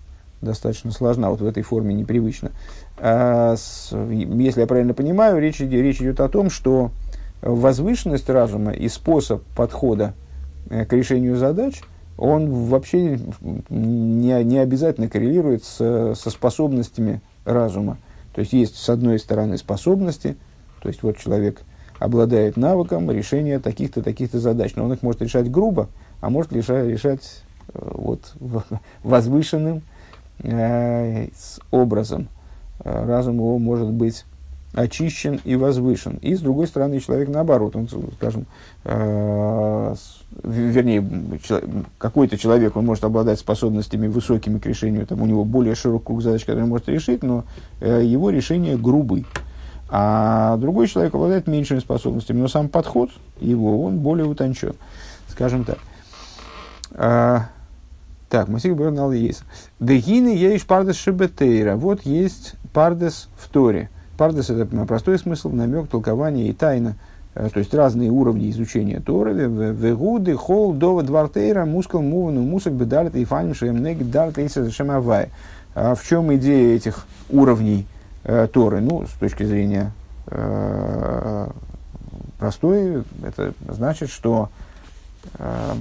достаточно 0.41 0.91
сложна, 0.91 1.29
вот 1.29 1.41
в 1.41 1.45
этой 1.45 1.63
форме 1.63 1.93
непривычно. 1.93 2.51
А, 2.97 3.55
если 3.91 4.61
я 4.61 4.67
правильно 4.67 4.93
понимаю, 4.93 5.39
речь, 5.41 5.59
речь 5.59 6.01
идет 6.01 6.19
о 6.21 6.29
том, 6.29 6.49
что 6.49 6.91
возвышенность 7.41 8.29
разума 8.29 8.71
и 8.71 8.87
способ 8.87 9.43
подхода 9.55 10.13
Э, 10.69 10.85
к 10.85 10.93
решению 10.93 11.37
задач, 11.37 11.81
он 12.17 12.49
вообще 12.49 13.19
не, 13.69 14.43
не 14.43 14.57
обязательно 14.57 15.09
коррелирует 15.09 15.63
с, 15.63 16.15
со 16.15 16.29
способностями 16.29 17.21
разума. 17.43 17.97
То 18.33 18.41
есть 18.41 18.53
есть 18.53 18.75
с 18.77 18.89
одной 18.89 19.19
стороны 19.19 19.57
способности, 19.57 20.35
то 20.81 20.89
есть 20.89 21.03
вот 21.03 21.17
человек 21.17 21.61
обладает 21.99 22.57
навыком 22.57 23.09
решения 23.11 23.59
таких-то, 23.59 24.01
таких-то 24.01 24.39
задач, 24.39 24.75
но 24.75 24.85
он 24.85 24.93
их 24.93 25.03
может 25.03 25.21
решать 25.21 25.51
грубо, 25.51 25.87
а 26.25 26.29
может 26.31 26.51
решать, 26.53 26.87
решать 26.87 27.43
э, 27.71 27.79
вот, 27.93 28.33
возвышенным 29.03 29.83
э, 30.39 31.27
образом. 31.69 32.29
Э, 32.83 33.05
разум 33.05 33.35
его 33.35 33.59
может 33.59 33.91
быть 33.91 34.25
очищен 34.73 35.39
и 35.43 35.55
возвышен. 35.55 36.17
И 36.23 36.33
с 36.33 36.39
другой 36.39 36.65
стороны, 36.65 36.99
человек 36.99 37.29
наоборот, 37.29 37.75
он, 37.75 37.87
скажем, 38.17 38.47
э, 38.85 39.95
вернее, 40.43 41.07
какой-то 41.99 42.39
человек, 42.39 42.75
он 42.75 42.87
может 42.87 43.03
обладать 43.03 43.37
способностями 43.37 44.07
высокими 44.07 44.57
к 44.57 44.65
решению, 44.65 45.05
там 45.05 45.21
у 45.21 45.27
него 45.27 45.45
более 45.45 45.75
широкий 45.75 46.05
круг 46.05 46.23
задач, 46.23 46.41
которые 46.41 46.63
он 46.63 46.71
может 46.71 46.89
решить, 46.89 47.21
но 47.21 47.43
э, 47.81 48.01
его 48.03 48.31
решение 48.31 48.77
грубый. 48.77 49.27
А 49.89 50.57
другой 50.57 50.87
человек 50.87 51.13
обладает 51.13 51.45
меньшими 51.45 51.77
способностями, 51.77 52.39
но 52.41 52.47
сам 52.47 52.67
подход 52.67 53.11
его, 53.39 53.83
он 53.83 53.99
более 53.99 54.25
утончен, 54.25 54.73
скажем 55.29 55.65
так. 55.65 55.77
А, 55.77 55.94
так, 56.95 58.47
Масик 58.47 58.73
Бернал 58.73 59.11
есть. 59.11 59.43
Дегины 59.79 60.29
есть 60.29 60.65
пардес 60.65 60.95
шебетейра. 60.95 61.75
Вот 61.75 62.05
есть 62.05 62.55
пардес 62.73 63.29
в 63.37 63.49
Торе. 63.49 63.89
Пардес– 64.17 64.49
это 64.51 64.65
простой 64.85 65.19
смысл, 65.19 65.49
намек, 65.49 65.89
толкование 65.89 66.47
и 66.47 66.53
тайна. 66.53 66.95
Э, 67.35 67.49
то 67.53 67.59
есть 67.59 67.73
разные 67.73 68.09
уровни 68.09 68.49
изучения 68.49 68.99
Торы. 68.99 69.33
Вегуды, 69.33 70.35
хол, 70.35 70.73
дова, 70.73 71.03
двартейра, 71.03 71.65
мускал, 71.65 72.01
мувану, 72.01 72.41
мусак, 72.41 72.73
бедалит, 72.73 73.15
и 73.15 73.25
фаним, 73.25 73.53
шемнег, 73.53 74.09
далит, 74.09 74.37
и 74.37 74.69
шемавай. 74.69 75.29
А 75.75 75.95
в 75.95 76.03
чем 76.03 76.33
идея 76.35 76.75
этих 76.75 77.05
уровней 77.29 77.85
э, 78.23 78.47
Торы? 78.51 78.79
Ну, 78.79 79.05
с 79.05 79.11
точки 79.19 79.43
зрения 79.43 79.91
э, 80.27 81.49
простой, 82.39 83.03
это 83.23 83.53
значит, 83.67 84.09
что 84.09 84.49
э, 85.37 85.73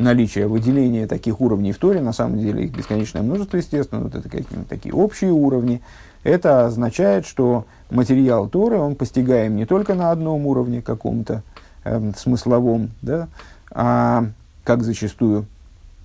наличие 0.00 0.46
выделения 0.46 1.06
таких 1.06 1.40
уровней 1.40 1.72
в 1.72 1.78
Торе, 1.78 2.00
на 2.00 2.12
самом 2.12 2.38
деле 2.38 2.64
их 2.64 2.76
бесконечное 2.76 3.22
множество, 3.22 3.56
естественно, 3.56 4.02
вот 4.02 4.14
это 4.14 4.28
какие-то 4.28 4.64
такие 4.68 4.94
общие 4.94 5.30
уровни, 5.30 5.82
это 6.24 6.66
означает, 6.66 7.26
что 7.26 7.64
материал 7.90 8.48
Торы, 8.48 8.78
он 8.78 8.94
постигаем 8.94 9.56
не 9.56 9.66
только 9.66 9.94
на 9.94 10.10
одном 10.10 10.46
уровне 10.46 10.82
каком-то 10.82 11.42
э, 11.84 12.12
смысловом, 12.16 12.90
да, 13.02 13.28
а 13.70 14.26
как 14.64 14.82
зачастую 14.82 15.46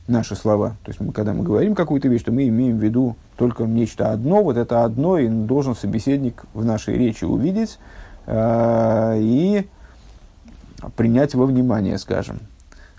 наши 0.07 0.35
слова. 0.35 0.75
То 0.83 0.91
есть, 0.91 0.99
мы, 0.99 1.11
когда 1.11 1.33
мы 1.33 1.43
говорим 1.43 1.75
какую-то 1.75 2.07
вещь, 2.07 2.23
то 2.23 2.31
мы 2.31 2.47
имеем 2.47 2.77
в 2.77 2.83
виду 2.83 3.15
только 3.37 3.63
нечто 3.63 4.11
одно, 4.11 4.43
вот 4.43 4.57
это 4.57 4.83
одно, 4.83 5.17
и 5.17 5.27
должен 5.27 5.75
собеседник 5.75 6.45
в 6.53 6.63
нашей 6.63 6.97
речи 6.97 7.25
увидеть 7.25 7.79
э, 8.27 9.17
и 9.19 9.67
принять 10.95 11.33
во 11.35 11.45
внимание, 11.45 11.97
скажем, 11.97 12.39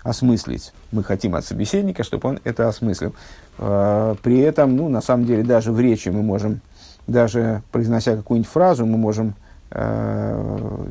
осмыслить. 0.03 0.73
Мы 0.91 1.03
хотим 1.03 1.35
от 1.35 1.45
собеседника, 1.45 2.03
чтобы 2.03 2.29
он 2.29 2.39
это 2.43 2.67
осмыслил. 2.67 3.13
Э, 3.57 4.15
при 4.21 4.39
этом, 4.39 4.75
ну, 4.75 4.89
на 4.89 5.01
самом 5.01 5.25
деле, 5.25 5.43
даже 5.43 5.71
в 5.71 5.79
речи 5.79 6.09
мы 6.09 6.23
можем, 6.23 6.61
даже 7.07 7.61
произнося 7.71 8.15
какую-нибудь 8.15 8.51
фразу, 8.51 8.85
мы 8.85 8.97
можем 8.97 9.35
э, 9.71 10.85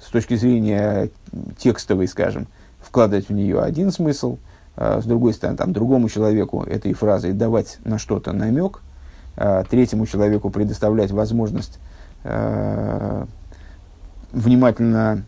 с 0.00 0.10
точки 0.10 0.36
зрения 0.36 1.10
текстовой, 1.58 2.08
скажем, 2.08 2.46
вкладывать 2.80 3.28
в 3.28 3.32
нее 3.32 3.60
один 3.60 3.92
смысл, 3.92 4.38
а 4.76 5.00
с 5.00 5.04
другой 5.04 5.34
стороны, 5.34 5.58
там, 5.58 5.72
другому 5.72 6.08
человеку 6.08 6.62
этой 6.62 6.92
фразой 6.94 7.32
давать 7.32 7.78
на 7.84 7.98
что-то 7.98 8.32
намек, 8.32 8.80
а 9.36 9.64
третьему 9.64 10.06
человеку 10.06 10.50
предоставлять 10.50 11.10
возможность, 11.10 11.78
а, 12.24 13.26
внимательно 14.32 15.24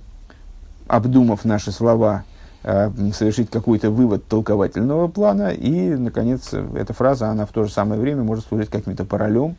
обдумав 0.87 1.45
наши 1.45 1.73
слова, 1.73 2.25
а, 2.65 2.93
совершить 3.13 3.51
какой-то 3.51 3.91
вывод 3.91 4.27
толковательного 4.27 5.09
плана, 5.09 5.51
и, 5.51 5.95
наконец, 5.95 6.53
эта 6.53 6.93
фраза, 6.93 7.29
она 7.29 7.47
в 7.47 7.51
то 7.51 7.65
же 7.65 7.73
самое 7.73 8.01
время 8.01 8.23
может 8.23 8.47
служить 8.47 8.71
каким-то 8.71 9.05
паралем, 9.05 9.57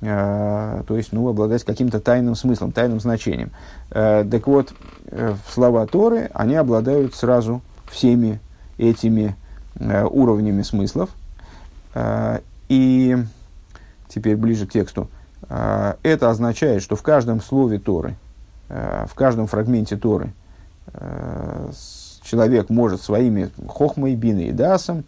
то 0.00 0.84
есть, 0.90 1.12
ну, 1.12 1.26
обладать 1.28 1.64
каким-то 1.64 1.98
тайным 1.98 2.34
смыслом, 2.34 2.72
тайным 2.72 3.00
значением. 3.00 3.52
Так 3.88 4.46
вот, 4.46 4.74
э, 5.06 5.34
слова 5.48 5.86
Торы, 5.86 6.30
они 6.34 6.56
обладают 6.56 7.14
сразу 7.14 7.62
всеми 7.90 8.38
этими 8.76 9.34
э, 9.76 10.04
уровнями 10.04 10.60
смыслов. 10.60 11.08
Э, 11.94 12.40
и 12.68 13.16
теперь 14.08 14.36
ближе 14.36 14.66
к 14.66 14.72
тексту. 14.72 15.08
Э, 15.48 15.94
это 16.02 16.30
означает, 16.30 16.82
что 16.82 16.96
в 16.96 17.02
каждом 17.02 17.40
слове 17.40 17.78
Торы, 17.78 18.16
э, 18.68 19.06
в 19.08 19.14
каждом 19.14 19.46
фрагменте 19.46 19.96
Торы 19.96 20.26
э, 20.26 20.30
человек 22.24 22.70
может 22.70 23.02
своими 23.02 23.50
хохмой, 23.68 24.14
биной 24.14 24.46
и 24.46 24.52
дасом 24.52 25.04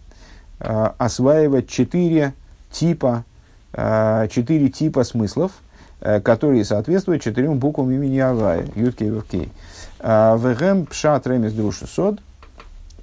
э, 0.60 0.90
осваивать 0.98 1.68
четыре 1.68 2.34
типа, 2.70 3.24
э, 3.72 4.28
четыре 4.30 4.68
типа 4.68 5.04
смыслов, 5.04 5.52
э, 6.00 6.20
которые 6.20 6.64
соответствуют 6.64 7.22
четырем 7.22 7.58
буквам 7.58 7.90
имени 7.90 8.18
Авая, 8.18 8.66
Юткей 8.74 9.08
Вевкей. 9.08 9.50
Э, 9.98 10.36
Вегем 10.38 10.86
пшат 10.86 11.26
ремес 11.26 11.52
друши 11.52 11.86
сод– 11.86 12.20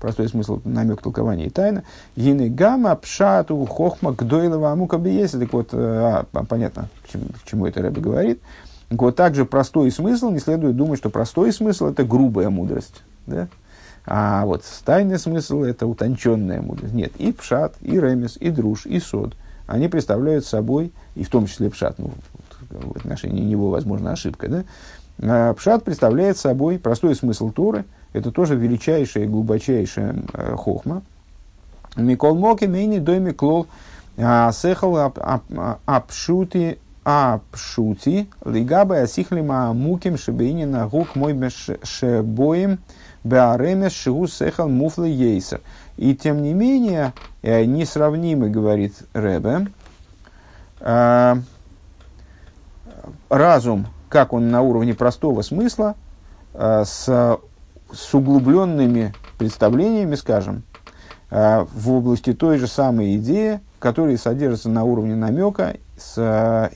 простой 0.03 0.28
смысл, 0.28 0.59
намек 0.65 1.01
толкования 1.01 1.45
и 1.45 1.49
тайна. 1.49 1.84
Гины 2.17 2.49
гамма 2.49 2.93
пшату 2.97 3.65
хохма 3.65 4.11
гдойлова 4.11 4.74
амука 4.74 4.97
бьеси. 4.97 5.39
Так 5.39 5.53
вот, 5.53 5.69
э, 5.71 5.78
а, 5.78 6.43
понятно, 6.43 6.89
к 7.05 7.11
чему, 7.13 7.28
к 7.28 7.49
чему 7.49 7.65
это 7.67 7.82
Рэбе 7.82 8.01
говорит. 8.01 8.41
Вот, 8.97 9.15
также 9.15 9.45
простой 9.45 9.91
смысл, 9.91 10.29
не 10.29 10.39
следует 10.39 10.75
думать, 10.75 10.99
что 10.99 11.09
простой 11.09 11.51
смысл– 11.51 11.85
это 11.87 12.03
грубая 12.03 12.49
мудрость. 12.49 13.01
Да? 13.25 13.47
А 14.05 14.45
вот 14.45 14.63
тайный 14.85 15.17
смысл– 15.17 15.61
это 15.63 15.87
утонченная 15.87 16.61
мудрость. 16.61 16.93
Нет, 16.93 17.13
и 17.17 17.31
пшат, 17.31 17.75
и 17.81 17.99
ремес, 17.99 18.37
и 18.39 18.49
друж, 18.49 18.85
и 18.85 18.99
сод. 18.99 19.35
Они 19.65 19.87
представляют 19.87 20.45
собой, 20.45 20.91
и 21.15 21.23
в 21.23 21.29
том 21.29 21.47
числе 21.47 21.69
пшат, 21.69 21.97
ну, 21.97 22.11
в 22.69 22.97
отношении 22.97 23.43
него, 23.43 23.69
возможно, 23.69 24.11
ошибка, 24.11 24.47
да? 24.47 24.63
А 25.21 25.53
пшат 25.53 25.83
представляет 25.83 26.37
собой 26.37 26.77
простой 26.79 27.15
смысл 27.15 27.51
Торы– 27.51 27.85
это 28.13 28.31
тоже 28.31 28.55
величайшая 28.55 29.25
и 29.25 29.27
глубочайшая 29.27 30.15
э, 30.33 30.55
хохма. 30.55 31.01
Микол 31.95 32.35
Моки 32.35 32.65
мейни 32.65 32.99
дойми 32.99 33.31
клол 33.31 33.67
а, 34.17 34.51
сехал 34.51 35.13
апшути 35.85 36.79
апшути 37.04 38.30
лигаба 38.45 39.01
асихлима 39.01 39.74
муким 39.74 40.18
шебейни 40.18 40.66
на 40.66 40.88
гук 40.88 41.16
мой 41.16 41.38
шебоим 41.84 42.80
беаремес 43.24 43.93
шигу 43.93 44.28
сехал 44.28 44.70
муфлы 44.70 45.08
ейсер. 45.10 45.62
И 45.97 46.16
тем 46.16 46.41
не 46.41 46.54
менее, 46.54 47.14
несравнимы, 47.41 48.49
говорит 48.49 48.95
Ребе, 49.14 49.68
э, 50.80 51.36
разум, 53.30 53.88
как 54.10 54.34
он 54.34 54.49
на 54.49 54.62
уровне 54.62 54.93
простого 54.93 55.41
смысла, 55.41 55.95
с 56.54 57.39
с 57.93 58.14
углубленными 58.14 59.14
представлениями, 59.38 60.16
скажем, 60.16 60.64
э, 61.30 61.66
в 61.74 61.91
области 61.91 62.34
той 62.34 62.58
же 62.58 62.68
самой 62.68 63.18
идеи, 63.18 63.60
которые 63.80 64.18
содержатся 64.18 64.70
на 64.70 64.84
уровне 64.84 65.16
намека, 65.16 65.76
с, 65.97 66.72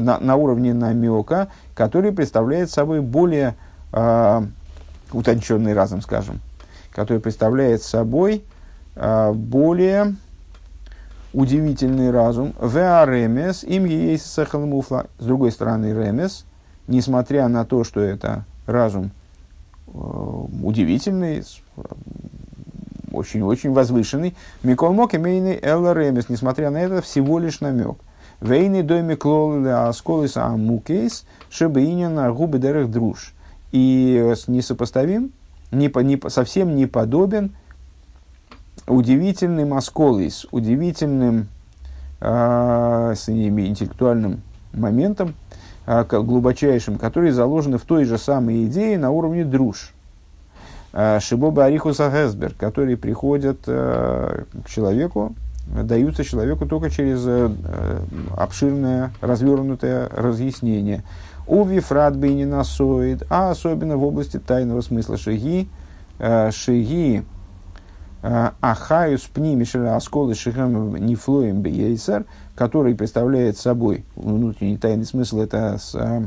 на, 0.00 0.18
на 0.18 0.36
уровне 0.36 0.74
намека, 0.74 1.48
который 1.74 2.12
представляет 2.12 2.70
собой 2.70 3.00
более 3.00 3.54
э, 3.92 4.42
утонченный 5.12 5.74
разум, 5.74 6.02
скажем, 6.02 6.40
который 6.92 7.20
представляет 7.20 7.82
собой 7.82 8.44
э, 8.94 9.32
более 9.32 10.16
удивительный 11.32 12.10
разум. 12.10 12.54
Веаремес 12.60 13.64
им 13.64 13.84
есть 13.84 14.26
С 14.26 15.24
другой 15.24 15.52
стороны, 15.52 15.86
ремес, 15.86 16.44
несмотря 16.86 17.48
на 17.48 17.64
то, 17.64 17.84
что 17.84 18.00
это 18.00 18.44
разум 18.66 19.10
Э, 19.96 20.44
удивительный, 20.62 21.42
очень-очень 23.12 23.72
возвышенный. 23.72 24.34
Микол 24.62 24.92
Мок 24.92 25.14
имейный 25.14 25.58
Элла 25.62 25.94
Ремес, 25.94 26.28
несмотря 26.28 26.70
на 26.70 26.78
это, 26.78 27.00
всего 27.00 27.38
лишь 27.38 27.60
намек. 27.60 27.96
Вейны 28.40 28.82
доми 28.82 29.14
клолы 29.14 29.70
асколис 29.70 30.36
амукейс, 30.36 31.24
шебеинина 31.50 32.32
губы 32.32 32.58
дерех 32.58 32.90
друж. 32.90 33.32
И 33.72 34.34
несопоставим, 34.46 35.32
не, 35.70 35.90
не, 36.02 36.30
совсем 36.30 36.76
не 36.76 36.86
подобен 36.86 37.54
удивительным 38.86 39.74
асколис, 39.74 40.46
удивительным 40.50 41.48
э, 42.20 43.14
с 43.16 43.28
интеллектуальным 43.28 44.42
моментом, 44.72 45.34
а, 45.86 46.04
глубочайшим, 46.04 46.98
которые 46.98 47.32
заложены 47.32 47.78
в 47.78 47.84
той 47.84 48.04
же 48.04 48.18
самой 48.18 48.66
идее 48.66 48.98
на 48.98 49.10
уровне 49.10 49.44
друж. 49.44 49.92
А, 50.92 51.20
Шибоба 51.20 51.66
Арихуса 51.66 52.10
Гесбер, 52.10 52.54
которые 52.54 52.96
приходят 52.96 53.58
э, 53.66 54.44
к 54.64 54.68
человеку, 54.68 55.34
даются 55.66 56.24
человеку 56.24 56.66
только 56.66 56.90
через 56.90 57.24
э, 57.26 57.50
обширное, 58.36 59.12
развернутое 59.20 60.08
разъяснение. 60.08 61.02
У 61.46 61.64
Вифрат 61.64 62.16
насоид, 62.16 63.22
а 63.30 63.50
особенно 63.50 63.96
в 63.96 64.04
области 64.04 64.38
тайного 64.38 64.80
смысла 64.80 65.16
шаги, 65.16 65.68
э, 66.18 66.50
шаги 66.52 67.24
Ахаюс 68.60 69.22
пнимишера 69.22 69.94
осколы 69.94 70.34
шихам 70.34 70.96
нефлоем 70.96 71.60
бейсер, 71.60 72.24
который 72.56 72.94
представляет 72.96 73.56
собой 73.56 74.04
внутренний 74.16 74.78
тайный 74.78 75.04
смысл, 75.04 75.40
это 75.40 75.78
с, 75.78 75.94
э, 75.94 76.26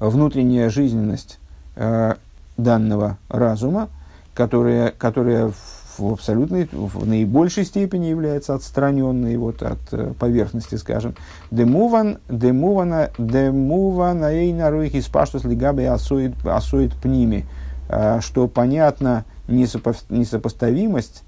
внутренняя 0.00 0.70
жизненность 0.70 1.38
э, 1.74 2.14
данного 2.56 3.18
разума, 3.28 3.90
которая, 4.34 4.92
которая 4.92 5.48
в 5.48 5.75
абсолютной, 6.00 6.68
в 6.72 7.06
наибольшей 7.06 7.64
степени 7.64 8.06
является 8.06 8.54
отстраненной 8.54 9.36
вот, 9.36 9.62
от 9.62 9.78
э, 9.92 10.12
поверхности, 10.18 10.74
скажем. 10.76 11.14
Демуван, 11.50 12.18
демувана, 12.28 13.10
демувана 13.18 14.32
эйна 14.32 14.70
руихи 14.70 15.00
спаштус 15.00 15.44
лигабе 15.44 15.90
асоид, 15.90 16.34
асоид 16.46 16.94
пними, 16.94 17.44
э, 17.88 18.20
что 18.20 18.48
понятно 18.48 19.24
несопоставимость 19.48 21.22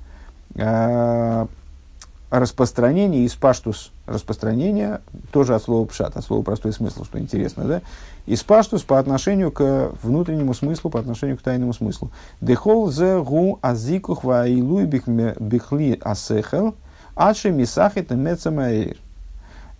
э, 0.54 1.46
распространение 2.30 3.24
из 3.24 3.34
паштус 3.34 3.92
распространение, 4.06 5.00
тоже 5.32 5.54
от 5.54 5.62
слова 5.62 5.86
пшат, 5.86 6.16
от 6.16 6.24
слова 6.24 6.42
простой 6.42 6.72
смысл, 6.72 7.04
что 7.04 7.18
интересно, 7.18 7.64
да? 7.64 7.82
Из 8.28 8.42
паштус 8.42 8.82
по 8.82 8.98
отношению 8.98 9.50
к 9.50 9.92
внутреннему 10.02 10.52
смыслу, 10.52 10.90
по 10.90 11.00
отношению 11.00 11.38
к 11.38 11.40
тайному 11.40 11.72
смыслу. 11.72 12.10
Дехол 12.42 12.90
зе 12.90 13.22
гу 13.22 13.58
азикух 13.62 14.22
ва 14.22 14.46
илуй 14.46 14.84
бихли 14.84 15.98
асехел, 16.02 16.74
адши 17.16 17.50
мисахет 17.50 18.10
мецамаэйр. 18.10 18.98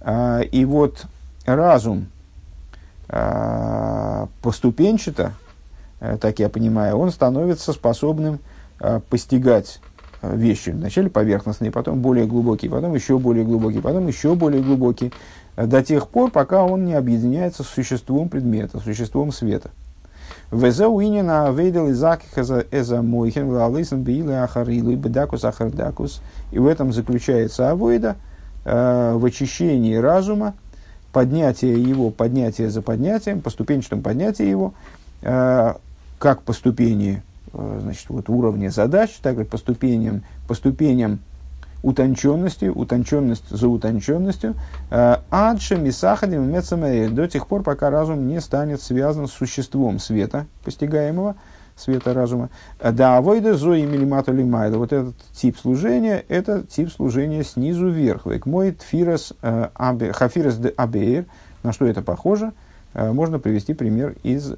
А, 0.01 0.41
и 0.41 0.65
вот 0.65 1.05
разум 1.45 2.07
а, 3.11 4.29
поступенчато 4.41 5.35
так 5.99 6.39
я 6.39 6.49
понимаю, 6.49 6.97
он 6.97 7.11
становится 7.11 7.73
способным 7.73 8.39
постигать 9.11 9.81
вещи. 10.23 10.71
Вначале 10.71 11.11
поверхностные, 11.11 11.71
потом 11.71 12.01
более 12.01 12.27
глубокие, 12.27 12.71
потом 12.71 12.95
еще 12.95 13.19
более 13.19 13.45
глубокие, 13.45 13.83
потом 13.83 14.07
еще 14.07 14.35
более 14.35 14.63
глубокие, 14.63 15.13
до 15.67 15.83
тех 15.83 16.09
пор, 16.09 16.31
пока 16.31 16.63
он 16.63 16.85
не 16.85 16.95
объединяется 16.95 17.65
с 17.65 17.69
существом 17.69 18.29
предмета, 18.29 18.79
существом 18.79 19.33
света. 19.33 19.71
Везеуинина 20.53 21.53
выдал 21.53 21.91
изаких 21.91 22.39
эза 22.39 23.03
мойхен 23.03 23.51
лалысан 23.51 24.03
били 24.03 24.33
ахарилу 24.33 24.93
и 24.93 24.97
бедакус. 24.97 26.23
И 26.53 26.59
в 26.59 26.67
этом 26.67 26.93
заключается 26.93 27.71
авойда 27.71 28.17
э, 28.65 29.15
в 29.17 29.25
очищении 29.25 29.97
разума, 29.97 30.55
поднятие 31.13 31.83
его, 31.83 32.11
поднятие 32.11 32.71
за 32.71 32.81
поднятием, 32.81 33.41
по 33.41 33.51
ступенчатому 33.51 34.01
поднятию 34.01 34.49
его, 34.49 34.75
э, 35.23 35.75
как 36.19 36.43
по 36.43 36.53
ступени 36.53 37.23
э, 37.53 37.79
значит, 37.83 38.07
вот, 38.09 38.31
уровня 38.31 38.71
задач, 38.71 39.19
так 39.21 39.39
и 39.39 39.45
по 39.45 39.59
ступеням, 39.59 40.23
по 40.47 40.55
ступеням 40.55 41.19
утонченности, 41.83 42.67
утонченность 42.67 43.49
за 43.51 43.69
утонченностью, 43.69 44.55
э, 44.91 45.17
адше 45.31 45.77
мисахадим 45.77 46.53
до 47.15 47.29
тех 47.29 47.47
пор, 47.47 47.63
пока 47.63 47.91
разум 47.91 48.29
не 48.29 48.41
станет 48.41 48.83
связан 48.83 49.29
с 49.29 49.33
существом 49.33 49.99
света, 49.99 50.47
постигаемого, 50.65 51.37
света 51.77 52.13
разума. 52.15 52.51
Да, 52.83 53.17
авойда 53.17 53.55
зои 53.55 53.83
милимату 53.83 54.33
лимайда. 54.33 54.79
Вот 54.79 54.93
этот 54.93 55.15
тип 55.33 55.57
служения, 55.57 56.25
это 56.29 56.65
тип 56.69 56.91
служения 56.91 57.45
снизу 57.45 57.89
вверх. 57.89 58.27
Век 58.27 58.47
мой 58.47 58.73
тфирас 58.73 59.33
э, 59.43 59.69
хафирас 60.13 60.57
де 60.57 60.69
абеир. 60.69 61.27
На 61.63 61.73
что 61.73 61.87
это 61.87 62.03
похоже? 62.03 62.53
Э, 62.95 63.13
можно 63.13 63.39
привести 63.39 63.75
пример 63.75 64.17
из 64.23 64.55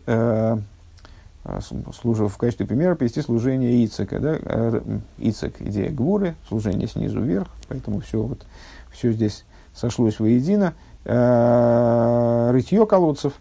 служил 2.01 2.28
в 2.28 2.36
качестве 2.36 2.66
примера 2.66 2.95
привести 2.95 3.22
служение 3.22 3.84
Ицека. 3.84 4.18
Да? 4.20 4.38
А, 4.43 5.01
Ицек– 5.18 5.55
идея 5.61 5.91
Гвуры, 5.91 6.34
служение 6.49 6.88
снизу 6.88 7.20
вверх, 7.20 7.49
поэтому 7.68 8.01
все, 8.01 8.22
вот, 8.22 8.45
все 8.91 9.12
здесь 9.12 9.45
сошлось 9.74 10.18
воедино. 10.18 10.74
А, 11.05 12.53
рытье 12.53 12.86
колодцев. 12.86 13.34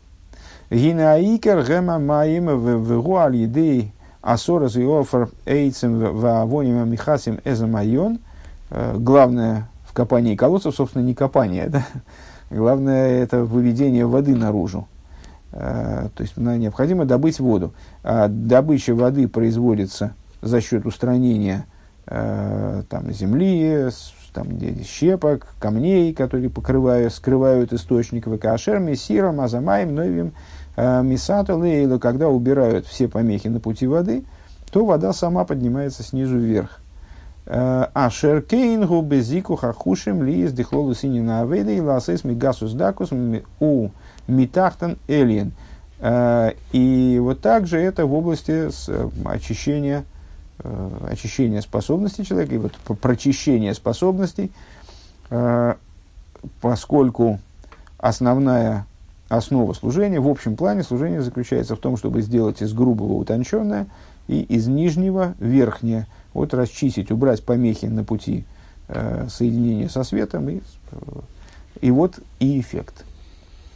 Гинаикер 0.70 1.66
гема 1.66 1.98
маим 2.00 2.46
вегу 2.84 3.16
аль 3.18 3.36
едей 3.36 3.92
асора 4.22 4.70
зиофер 4.70 5.30
эйцем 5.46 6.00
вавоним 6.18 6.90
михасим 6.90 7.40
эзамайон. 7.44 8.20
Главное 8.70 9.68
в 9.84 9.94
копании 9.94 10.36
колодцев, 10.36 10.76
собственно, 10.76 11.04
не 11.04 11.16
копание, 11.16 11.68
да? 11.70 11.86
Главное 12.52 13.24
это 13.24 13.44
выведение 13.44 14.06
воды 14.06 14.36
наружу. 14.36 14.88
То 15.52 16.12
есть 16.20 16.38
необходимо 16.38 17.06
добыть 17.06 17.40
воду. 17.40 17.74
А 18.04 18.28
добыча 18.28 18.94
воды 18.94 19.28
производится 19.28 20.14
за 20.42 20.62
счет 20.62 20.86
устранения 20.86 21.66
э, 22.08 22.84
там, 22.90 23.12
земли, 23.12 23.90
там, 24.34 24.48
щепок, 24.84 25.48
камней, 25.60 26.14
которые 26.14 26.50
покрывают, 26.50 27.14
скрывают 27.14 27.74
источник 27.74 28.28
ВКшер, 28.28 28.80
Мессиром, 28.80 29.42
Азамаем, 29.42 29.96
Новим, 29.96 30.34
э, 30.76 31.02
Мисата, 31.04 31.56
Лейла, 31.56 31.98
когда 31.98 32.30
убирают 32.30 32.86
все 32.86 33.08
помехи 33.08 33.48
на 33.48 33.60
пути 33.60 33.88
воды, 33.88 34.24
то 34.72 34.86
вода 34.86 35.14
сама 35.14 35.46
поднимается 35.46 36.04
снизу 36.04 36.38
вверх. 36.38 36.80
Э, 37.46 37.88
а 37.94 38.10
шеркейнгу 38.10 39.02
безику 39.02 39.56
хахушим 39.56 40.24
ли 40.24 40.44
из 40.44 40.54
дихлолу 40.54 40.94
синина 40.94 41.42
аведа 41.42 41.72
и 41.72 41.82
ласес 41.82 42.24
мигасус 42.24 42.74
дакус 42.74 43.10
у 43.12 43.92
митахтан 44.30 44.98
элиен. 45.08 45.52
Э, 46.00 46.52
и 46.72 47.20
вот 47.22 47.42
также 47.42 47.78
это 47.78 48.06
в 48.06 48.14
области 48.14 48.70
э, 48.70 49.10
очищения, 49.26 50.06
э, 50.60 50.90
очищения 51.12 51.62
способностей 51.62 52.24
человека, 52.24 52.56
и 52.56 52.58
вот 52.58 52.74
прочищения 53.02 53.74
способностей, 53.74 54.52
поскольку 56.62 57.40
основная 58.00 58.88
основа 59.28 59.74
служения, 59.74 60.20
в 60.20 60.28
общем 60.28 60.56
плане 60.56 60.82
служение 60.82 61.22
заключается 61.22 61.76
в 61.76 61.80
том, 61.80 61.98
чтобы 61.98 62.22
сделать 62.24 62.64
из 62.64 62.74
грубого 62.74 63.14
утонченное 63.14 63.86
и 64.28 64.42
из 64.42 64.68
нижнего 64.68 65.36
верхнее, 65.40 66.08
вот 66.34 66.54
расчистить, 66.56 67.12
убрать 67.12 67.44
помехи 67.44 67.86
на 67.86 68.04
пути 68.04 68.46
соединения 68.88 69.88
со 69.88 70.04
светом, 70.04 70.50
и, 70.50 70.62
и 71.82 71.92
вот 71.92 72.20
и 72.40 72.60
эффект– 72.60 73.04